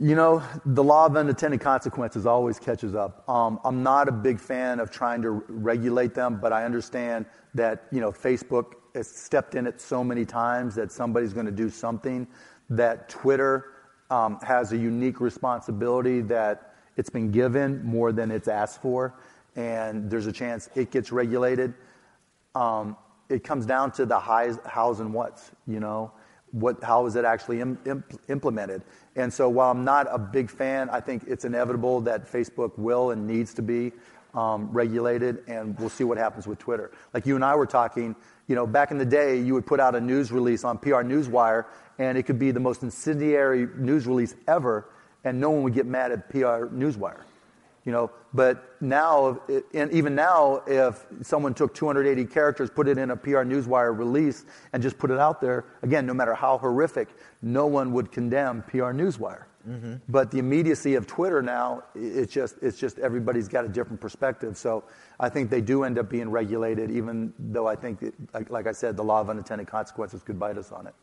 You 0.00 0.14
know, 0.14 0.42
the 0.64 0.82
law 0.82 1.06
of 1.06 1.16
unintended 1.16 1.60
consequences 1.60 2.26
always 2.26 2.58
catches 2.58 2.94
up. 2.94 3.28
Um, 3.28 3.60
I'm 3.64 3.82
not 3.82 4.08
a 4.08 4.12
big 4.12 4.40
fan 4.40 4.80
of 4.80 4.90
trying 4.90 5.22
to 5.22 5.30
regulate 5.30 6.14
them, 6.14 6.38
but 6.40 6.52
I 6.52 6.64
understand 6.64 7.26
that, 7.54 7.86
you 7.92 8.00
know, 8.00 8.10
Facebook 8.10 8.74
has 8.94 9.08
stepped 9.08 9.54
in 9.54 9.66
it 9.66 9.80
so 9.80 10.02
many 10.02 10.24
times 10.24 10.74
that 10.76 10.90
somebody's 10.90 11.32
going 11.32 11.46
to 11.46 11.52
do 11.52 11.68
something, 11.68 12.26
that 12.70 13.08
Twitter 13.08 13.66
um, 14.10 14.38
has 14.42 14.72
a 14.72 14.76
unique 14.76 15.20
responsibility 15.20 16.20
that 16.22 16.74
it's 16.96 17.10
been 17.10 17.30
given 17.30 17.84
more 17.84 18.12
than 18.12 18.30
it's 18.30 18.48
asked 18.48 18.80
for, 18.80 19.14
and 19.56 20.10
there's 20.10 20.26
a 20.26 20.32
chance 20.32 20.68
it 20.74 20.90
gets 20.90 21.12
regulated. 21.12 21.74
Um, 22.54 22.96
it 23.28 23.42
comes 23.42 23.66
down 23.66 23.90
to 23.92 24.06
the 24.06 24.18
highs, 24.18 24.58
hows 24.66 25.00
and 25.00 25.12
whats, 25.12 25.50
you 25.66 25.80
know. 25.80 26.12
What, 26.52 26.84
how 26.84 27.06
is 27.06 27.16
it 27.16 27.24
actually 27.24 27.60
Im, 27.60 27.78
imp, 27.84 28.20
implemented? 28.28 28.82
And 29.16 29.32
so 29.32 29.48
while 29.48 29.72
I'm 29.72 29.84
not 29.84 30.06
a 30.08 30.18
big 30.18 30.48
fan, 30.48 30.88
I 30.88 31.00
think 31.00 31.24
it's 31.26 31.44
inevitable 31.44 32.00
that 32.02 32.30
Facebook 32.30 32.78
will 32.78 33.10
and 33.10 33.26
needs 33.26 33.54
to 33.54 33.62
be 33.62 33.92
um, 34.34 34.68
regulated, 34.72 35.42
and 35.46 35.78
we'll 35.78 35.88
see 35.88 36.04
what 36.04 36.18
happens 36.18 36.46
with 36.46 36.58
Twitter. 36.58 36.92
Like 37.12 37.26
you 37.26 37.34
and 37.34 37.44
I 37.44 37.54
were 37.54 37.66
talking, 37.66 38.14
you 38.46 38.54
know, 38.54 38.66
back 38.66 38.90
in 38.90 38.98
the 38.98 39.04
day, 39.04 39.40
you 39.40 39.54
would 39.54 39.66
put 39.66 39.80
out 39.80 39.94
a 39.94 40.00
news 40.00 40.32
release 40.32 40.64
on 40.64 40.78
PR 40.78 41.02
Newswire, 41.02 41.66
and 41.98 42.18
it 42.18 42.24
could 42.24 42.38
be 42.38 42.50
the 42.50 42.60
most 42.60 42.82
incendiary 42.82 43.68
news 43.76 44.06
release 44.06 44.34
ever, 44.48 44.88
and 45.24 45.40
no 45.40 45.50
one 45.50 45.62
would 45.62 45.74
get 45.74 45.86
mad 45.86 46.12
at 46.12 46.28
PR 46.28 46.66
Newswire. 46.72 47.20
You 47.84 47.92
know, 47.92 48.10
but 48.32 48.80
now, 48.80 49.42
and 49.74 49.92
even 49.92 50.14
now, 50.14 50.62
if 50.66 51.04
someone 51.20 51.52
took 51.52 51.74
280 51.74 52.24
characters, 52.32 52.70
put 52.70 52.88
it 52.88 52.96
in 52.96 53.10
a 53.10 53.16
PR 53.16 53.42
Newswire 53.44 53.96
release, 53.96 54.46
and 54.72 54.82
just 54.82 54.96
put 54.96 55.10
it 55.10 55.18
out 55.18 55.38
there, 55.40 55.66
again, 55.82 56.06
no 56.06 56.14
matter 56.14 56.34
how 56.34 56.56
horrific, 56.56 57.08
no 57.42 57.66
one 57.66 57.92
would 57.92 58.10
condemn 58.10 58.62
PR 58.62 58.92
Newswire. 58.92 59.44
Mm-hmm. 59.68 59.94
But 60.08 60.30
the 60.30 60.38
immediacy 60.38 60.94
of 60.94 61.06
Twitter 61.06 61.42
now, 61.42 61.84
it's 61.94 62.32
just, 62.32 62.56
it's 62.62 62.78
just 62.78 62.98
everybody's 62.98 63.48
got 63.48 63.64
a 63.64 63.68
different 63.68 64.00
perspective. 64.00 64.56
So 64.56 64.84
I 65.20 65.28
think 65.28 65.50
they 65.50 65.60
do 65.60 65.84
end 65.84 65.98
up 65.98 66.10
being 66.10 66.30
regulated, 66.30 66.90
even 66.90 67.32
though 67.38 67.66
I 67.66 67.74
think, 67.74 68.14
like, 68.32 68.50
like 68.50 68.66
I 68.66 68.72
said, 68.72 68.96
the 68.96 69.04
law 69.04 69.20
of 69.20 69.30
unintended 69.30 69.66
consequences 69.66 70.22
could 70.22 70.38
bite 70.38 70.58
us 70.58 70.72
on 70.72 70.86
it. 70.86 70.94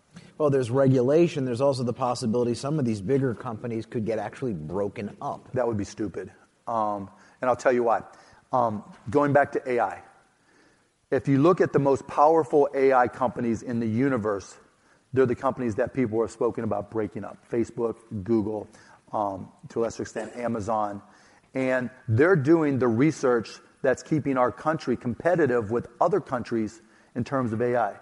Well, 0.42 0.50
there's 0.50 0.72
regulation. 0.72 1.46
There's 1.46 1.62
also 1.62 1.84
the 1.84 1.94
possibility 1.94 2.56
some 2.56 2.80
of 2.80 2.86
these 2.86 3.00
bigger 3.00 3.36
companies 3.36 3.86
could 3.86 4.08
get 4.08 4.18
actually 4.18 4.54
broken 4.54 5.16
up. 5.22 5.48
That 5.54 5.68
would 5.68 5.78
be 5.78 5.84
stupid. 5.84 6.32
Um, 6.66 7.12
and 7.42 7.48
I'll 7.48 7.56
tell 7.56 7.72
you 7.72 7.84
why. 7.84 8.02
Um, 8.52 8.84
going 9.12 9.34
back 9.34 9.52
to 9.52 9.72
AI, 9.72 10.02
if 11.12 11.28
you 11.28 11.38
look 11.38 11.62
at 11.62 11.74
the 11.74 11.78
most 11.78 12.08
powerful 12.08 12.68
AI 12.74 13.08
companies 13.08 13.62
in 13.62 13.80
the 13.80 13.86
universe, 13.86 14.58
they're 15.14 15.28
the 15.28 15.36
companies 15.36 15.76
that 15.76 15.94
people 15.94 16.20
have 16.22 16.32
spoken 16.32 16.64
about 16.64 16.90
breaking 16.90 17.24
up 17.24 17.38
Facebook, 17.48 17.98
Google, 18.24 18.68
um, 19.14 19.48
to 19.70 19.82
a 19.82 19.84
lesser 19.84 20.02
extent, 20.02 20.36
Amazon. 20.36 21.04
And 21.54 21.92
they're 22.08 22.36
doing 22.36 22.80
the 22.80 22.88
research 22.88 23.60
that's 23.84 24.02
keeping 24.02 24.40
our 24.40 24.52
country 24.52 24.98
competitive 24.98 25.70
with 25.70 25.86
other 26.02 26.20
countries 26.20 26.82
in 27.14 27.24
terms 27.24 27.54
of 27.54 27.62
AI. 27.62 27.94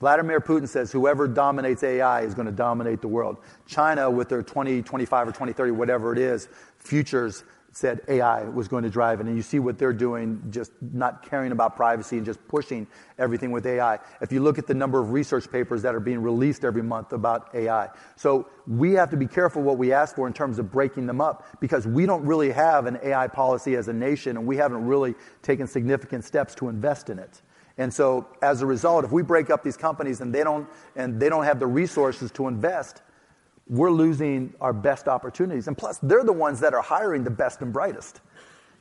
Vladimir 0.00 0.40
Putin 0.40 0.68
says 0.68 0.92
whoever 0.92 1.26
dominates 1.26 1.82
AI 1.82 2.20
is 2.22 2.34
going 2.34 2.46
to 2.46 2.52
dominate 2.52 3.00
the 3.00 3.08
world. 3.08 3.38
China, 3.66 4.10
with 4.10 4.28
their 4.28 4.42
2025 4.42 5.28
or 5.28 5.32
2030, 5.32 5.72
whatever 5.72 6.12
it 6.12 6.18
is, 6.18 6.48
futures 6.78 7.44
said 7.72 8.00
AI 8.08 8.44
was 8.44 8.66
going 8.66 8.82
to 8.82 8.90
drive 8.90 9.20
it. 9.20 9.26
And 9.26 9.36
you 9.36 9.42
see 9.42 9.58
what 9.58 9.78
they're 9.78 9.92
doing, 9.92 10.42
just 10.50 10.72
not 10.80 11.28
caring 11.28 11.52
about 11.52 11.76
privacy 11.76 12.16
and 12.16 12.24
just 12.24 12.46
pushing 12.48 12.86
everything 13.18 13.50
with 13.50 13.66
AI. 13.66 13.98
If 14.20 14.32
you 14.32 14.40
look 14.40 14.58
at 14.58 14.66
the 14.66 14.74
number 14.74 14.98
of 14.98 15.12
research 15.12 15.50
papers 15.50 15.82
that 15.82 15.94
are 15.94 16.00
being 16.00 16.20
released 16.20 16.64
every 16.64 16.82
month 16.82 17.12
about 17.12 17.54
AI. 17.54 17.88
So 18.16 18.48
we 18.66 18.92
have 18.92 19.10
to 19.10 19.16
be 19.16 19.26
careful 19.26 19.62
what 19.62 19.78
we 19.78 19.92
ask 19.92 20.16
for 20.16 20.26
in 20.26 20.32
terms 20.32 20.58
of 20.58 20.72
breaking 20.72 21.06
them 21.06 21.20
up 21.20 21.60
because 21.60 21.86
we 21.86 22.06
don't 22.06 22.24
really 22.24 22.50
have 22.50 22.86
an 22.86 22.98
AI 23.02 23.28
policy 23.28 23.76
as 23.76 23.88
a 23.88 23.92
nation 23.92 24.36
and 24.36 24.46
we 24.46 24.56
haven't 24.56 24.84
really 24.84 25.14
taken 25.42 25.66
significant 25.66 26.24
steps 26.24 26.54
to 26.56 26.68
invest 26.68 27.10
in 27.10 27.18
it. 27.18 27.42
And 27.78 27.94
so 27.94 28.26
as 28.42 28.60
a 28.60 28.66
result, 28.66 29.04
if 29.04 29.12
we 29.12 29.22
break 29.22 29.50
up 29.50 29.62
these 29.62 29.76
companies 29.76 30.20
and 30.20 30.34
they 30.34 30.44
don't, 30.44 30.68
and 30.96 31.20
they 31.20 31.28
don't 31.28 31.44
have 31.44 31.60
the 31.60 31.66
resources 31.66 32.30
to 32.32 32.48
invest, 32.48 33.02
we're 33.68 33.90
losing 33.90 34.52
our 34.60 34.72
best 34.72 35.08
opportunities. 35.08 35.68
And 35.68 35.78
plus, 35.78 35.98
they're 35.98 36.24
the 36.24 36.32
ones 36.32 36.60
that 36.60 36.74
are 36.74 36.82
hiring 36.82 37.22
the 37.22 37.30
best 37.30 37.60
and 37.60 37.72
brightest. 37.72 38.20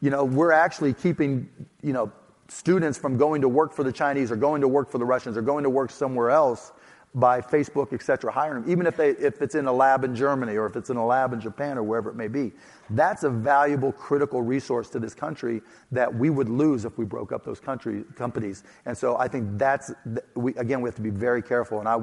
You 0.02 0.10
know, 0.10 0.24
we're 0.24 0.52
actually 0.52 0.94
keeping, 0.94 1.50
you 1.84 1.94
know, 1.94 2.12
students 2.48 2.98
from 2.98 3.18
going 3.18 3.42
to 3.42 3.50
work 3.50 3.74
for 3.74 3.84
the 3.84 3.92
Chinese 3.92 4.32
or 4.32 4.36
going 4.36 4.62
to 4.62 4.68
work 4.68 4.90
for 4.90 4.98
the 4.98 5.06
Russians 5.06 5.38
or 5.38 5.42
going 5.42 5.64
to 5.64 5.70
work 5.70 5.92
somewhere 5.92 6.32
else 6.32 6.72
by 7.15 7.41
Facebook, 7.41 7.93
et 7.93 8.02
cetera, 8.04 8.32
hiring 8.32 8.62
them, 8.62 8.72
even 8.72 8.86
if, 8.86 8.96
they, 8.96 9.10
if 9.12 9.41
it's 9.41 9.56
in 9.56 9.65
a 9.65 9.72
lab 9.72 10.04
in 10.04 10.15
Germany 10.15 10.56
or 10.56 10.67
if 10.67 10.76
it's 10.76 10.89
in 10.89 10.98
a 10.98 11.06
lab 11.06 11.34
in 11.34 11.41
Japan 11.41 11.78
or 11.78 11.84
wherever 11.84 12.10
it 12.10 12.15
may 12.15 12.28
be. 12.28 12.52
That's 12.91 13.24
a 13.24 13.30
valuable, 13.30 13.91
critical 13.91 14.41
resource 14.41 14.89
to 14.91 15.00
this 15.00 15.13
country 15.13 15.62
that 15.91 16.13
we 16.13 16.30
would 16.30 16.50
lose 16.50 16.86
if 16.86 16.98
we 16.98 17.06
broke 17.06 17.32
up 17.32 17.43
those 17.43 17.60
country, 17.60 18.04
companies. 18.15 18.63
And 18.86 18.96
so 18.98 19.17
I 19.17 19.28
think 19.28 19.58
that's, 19.58 19.91
we, 20.36 20.54
again, 20.56 20.82
we 20.82 20.88
have 20.88 20.96
to 20.96 21.02
be 21.02 21.10
very 21.10 21.41
careful. 21.41 21.80
And 21.80 21.88
I, 21.88 21.98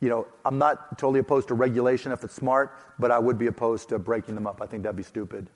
you 0.00 0.08
know, 0.08 0.26
I'm 0.44 0.58
not 0.58 0.98
totally 0.98 1.20
opposed 1.20 1.48
to 1.48 1.54
regulation 1.54 2.12
if 2.12 2.22
it's 2.24 2.34
smart, 2.34 2.76
but 2.98 3.10
I 3.10 3.18
would 3.18 3.38
be 3.38 3.46
opposed 3.46 3.88
to 3.90 3.98
breaking 3.98 4.34
them 4.34 4.46
up. 4.46 4.60
I 4.60 4.66
think 4.66 4.82
that'd 4.82 4.96
be 4.96 5.02
stupid. 5.02 5.48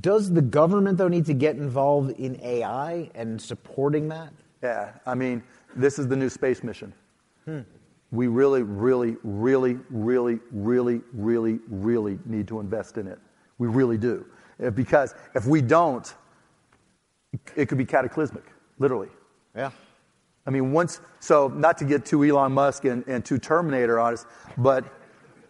Does 0.00 0.32
the 0.32 0.42
government, 0.42 0.98
though, 0.98 1.08
need 1.08 1.26
to 1.26 1.34
get 1.34 1.56
involved 1.56 2.18
in 2.18 2.40
AI 2.42 3.10
and 3.14 3.40
supporting 3.40 4.08
that? 4.08 4.32
Yeah, 4.62 4.92
I 5.04 5.14
mean, 5.14 5.42
this 5.74 5.98
is 5.98 6.08
the 6.08 6.16
new 6.16 6.28
space 6.28 6.62
mission. 6.62 6.92
Hmm. 7.44 7.60
We 8.12 8.26
really, 8.26 8.62
really, 8.62 9.16
really, 9.22 9.78
really, 9.88 10.40
really, 10.50 11.00
really, 11.12 11.60
really 11.68 12.18
need 12.24 12.48
to 12.48 12.60
invest 12.60 12.98
in 12.98 13.06
it. 13.06 13.18
We 13.58 13.68
really 13.68 13.98
do. 13.98 14.26
Uh, 14.62 14.70
because 14.70 15.14
if 15.34 15.46
we 15.46 15.60
don't, 15.62 16.12
it 17.54 17.66
could 17.66 17.78
be 17.78 17.84
cataclysmic, 17.84 18.44
literally. 18.78 19.08
Yeah. 19.54 19.70
I 20.46 20.50
mean, 20.50 20.72
once, 20.72 21.00
so 21.20 21.48
not 21.48 21.78
to 21.78 21.84
get 21.84 22.04
too 22.04 22.24
Elon 22.24 22.52
Musk 22.52 22.84
and, 22.84 23.04
and 23.06 23.24
too 23.24 23.38
Terminator 23.38 24.00
on 24.00 24.14
us, 24.14 24.26
but, 24.58 24.84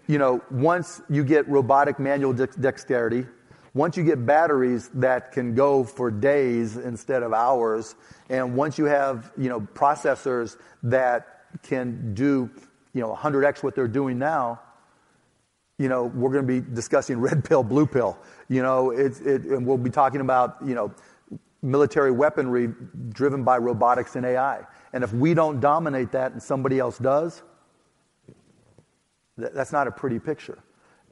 you 0.06 0.18
know, 0.18 0.42
once 0.50 1.00
you 1.08 1.24
get 1.24 1.48
robotic 1.48 1.98
manual 1.98 2.32
dexterity, 2.32 3.26
once 3.72 3.96
you 3.96 4.02
get 4.02 4.26
batteries 4.26 4.88
that 4.94 5.32
can 5.32 5.54
go 5.54 5.84
for 5.84 6.10
days 6.10 6.76
instead 6.76 7.22
of 7.22 7.32
hours, 7.32 7.94
and 8.28 8.56
once 8.56 8.76
you 8.76 8.84
have, 8.84 9.32
you 9.38 9.48
know, 9.48 9.60
processors 9.60 10.56
that 10.82 11.39
can 11.62 12.14
do, 12.14 12.50
you 12.92 13.00
know, 13.00 13.14
100x 13.14 13.62
what 13.62 13.74
they're 13.74 13.88
doing 13.88 14.18
now, 14.18 14.60
you 15.78 15.88
know, 15.88 16.04
we're 16.04 16.30
going 16.30 16.46
to 16.46 16.60
be 16.60 16.74
discussing 16.74 17.18
red 17.20 17.44
pill, 17.48 17.62
blue 17.62 17.86
pill. 17.86 18.18
You 18.48 18.62
know, 18.62 18.90
it, 18.90 19.20
it, 19.22 19.42
and 19.44 19.66
we'll 19.66 19.78
be 19.78 19.90
talking 19.90 20.20
about, 20.20 20.58
you 20.64 20.74
know, 20.74 20.92
military 21.62 22.10
weaponry 22.10 22.72
driven 23.10 23.44
by 23.44 23.58
robotics 23.58 24.16
and 24.16 24.24
AI. 24.24 24.62
And 24.92 25.04
if 25.04 25.12
we 25.12 25.34
don't 25.34 25.60
dominate 25.60 26.12
that 26.12 26.32
and 26.32 26.42
somebody 26.42 26.78
else 26.78 26.98
does, 26.98 27.42
that's 29.36 29.72
not 29.72 29.86
a 29.86 29.90
pretty 29.90 30.18
picture. 30.18 30.58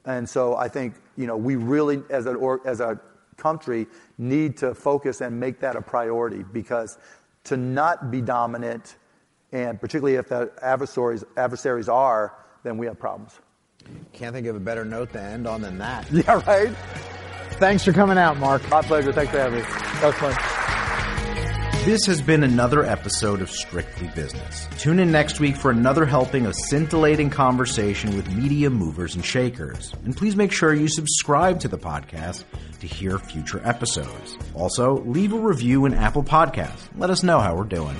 And 0.05 0.27
so 0.27 0.55
I 0.55 0.67
think, 0.67 0.95
you 1.17 1.27
know, 1.27 1.37
we 1.37 1.55
really, 1.55 2.01
as 2.09 2.25
a, 2.25 2.33
or, 2.33 2.61
as 2.65 2.79
a 2.79 2.99
country, 3.37 3.87
need 4.17 4.57
to 4.57 4.75
focus 4.75 5.21
and 5.21 5.39
make 5.39 5.59
that 5.59 5.75
a 5.75 5.81
priority 5.81 6.43
because 6.43 6.97
to 7.45 7.57
not 7.57 8.11
be 8.11 8.21
dominant, 8.21 8.97
and 9.51 9.79
particularly 9.79 10.15
if 10.15 10.29
the 10.29 10.51
adversaries, 10.61 11.23
adversaries 11.37 11.89
are, 11.89 12.35
then 12.63 12.77
we 12.77 12.85
have 12.87 12.99
problems. 12.99 13.33
Can't 14.13 14.35
think 14.35 14.47
of 14.47 14.55
a 14.55 14.59
better 14.59 14.85
note 14.85 15.13
to 15.13 15.21
end 15.21 15.47
on 15.47 15.61
than 15.61 15.77
that. 15.79 16.09
Yeah, 16.11 16.41
right? 16.45 16.75
Thanks 17.53 17.83
for 17.83 17.91
coming 17.91 18.17
out, 18.17 18.37
Mark. 18.37 18.67
My 18.69 18.81
pleasure. 18.81 19.11
Thanks 19.11 19.31
for 19.31 19.39
having 19.39 19.59
me. 19.59 19.65
That 19.65 20.05
was 20.05 20.15
fun. 20.15 20.59
This 21.85 22.05
has 22.07 22.21
been 22.21 22.43
another 22.43 22.83
episode 22.85 23.41
of 23.41 23.49
Strictly 23.49 24.09
Business. 24.13 24.67
Tune 24.77 24.99
in 24.99 25.11
next 25.11 25.39
week 25.39 25.55
for 25.55 25.71
another 25.71 26.05
helping 26.05 26.45
of 26.45 26.53
scintillating 26.53 27.29
conversation 27.29 28.15
with 28.15 28.29
media 28.35 28.69
movers 28.69 29.15
and 29.15 29.25
shakers. 29.25 29.93
And 30.03 30.15
please 30.15 30.35
make 30.35 30.51
sure 30.51 30.73
you 30.73 30.89
subscribe 30.89 31.61
to 31.61 31.67
the 31.69 31.77
podcast 31.77 32.43
to 32.81 32.87
hear 32.87 33.17
future 33.17 33.61
episodes. 33.63 34.37
Also, 34.53 34.99
leave 35.05 35.33
a 35.33 35.39
review 35.39 35.85
in 35.85 35.93
Apple 35.93 36.23
Podcasts. 36.23 36.87
Let 36.97 37.09
us 37.09 37.23
know 37.23 37.39
how 37.39 37.55
we're 37.55 37.63
doing. 37.63 37.95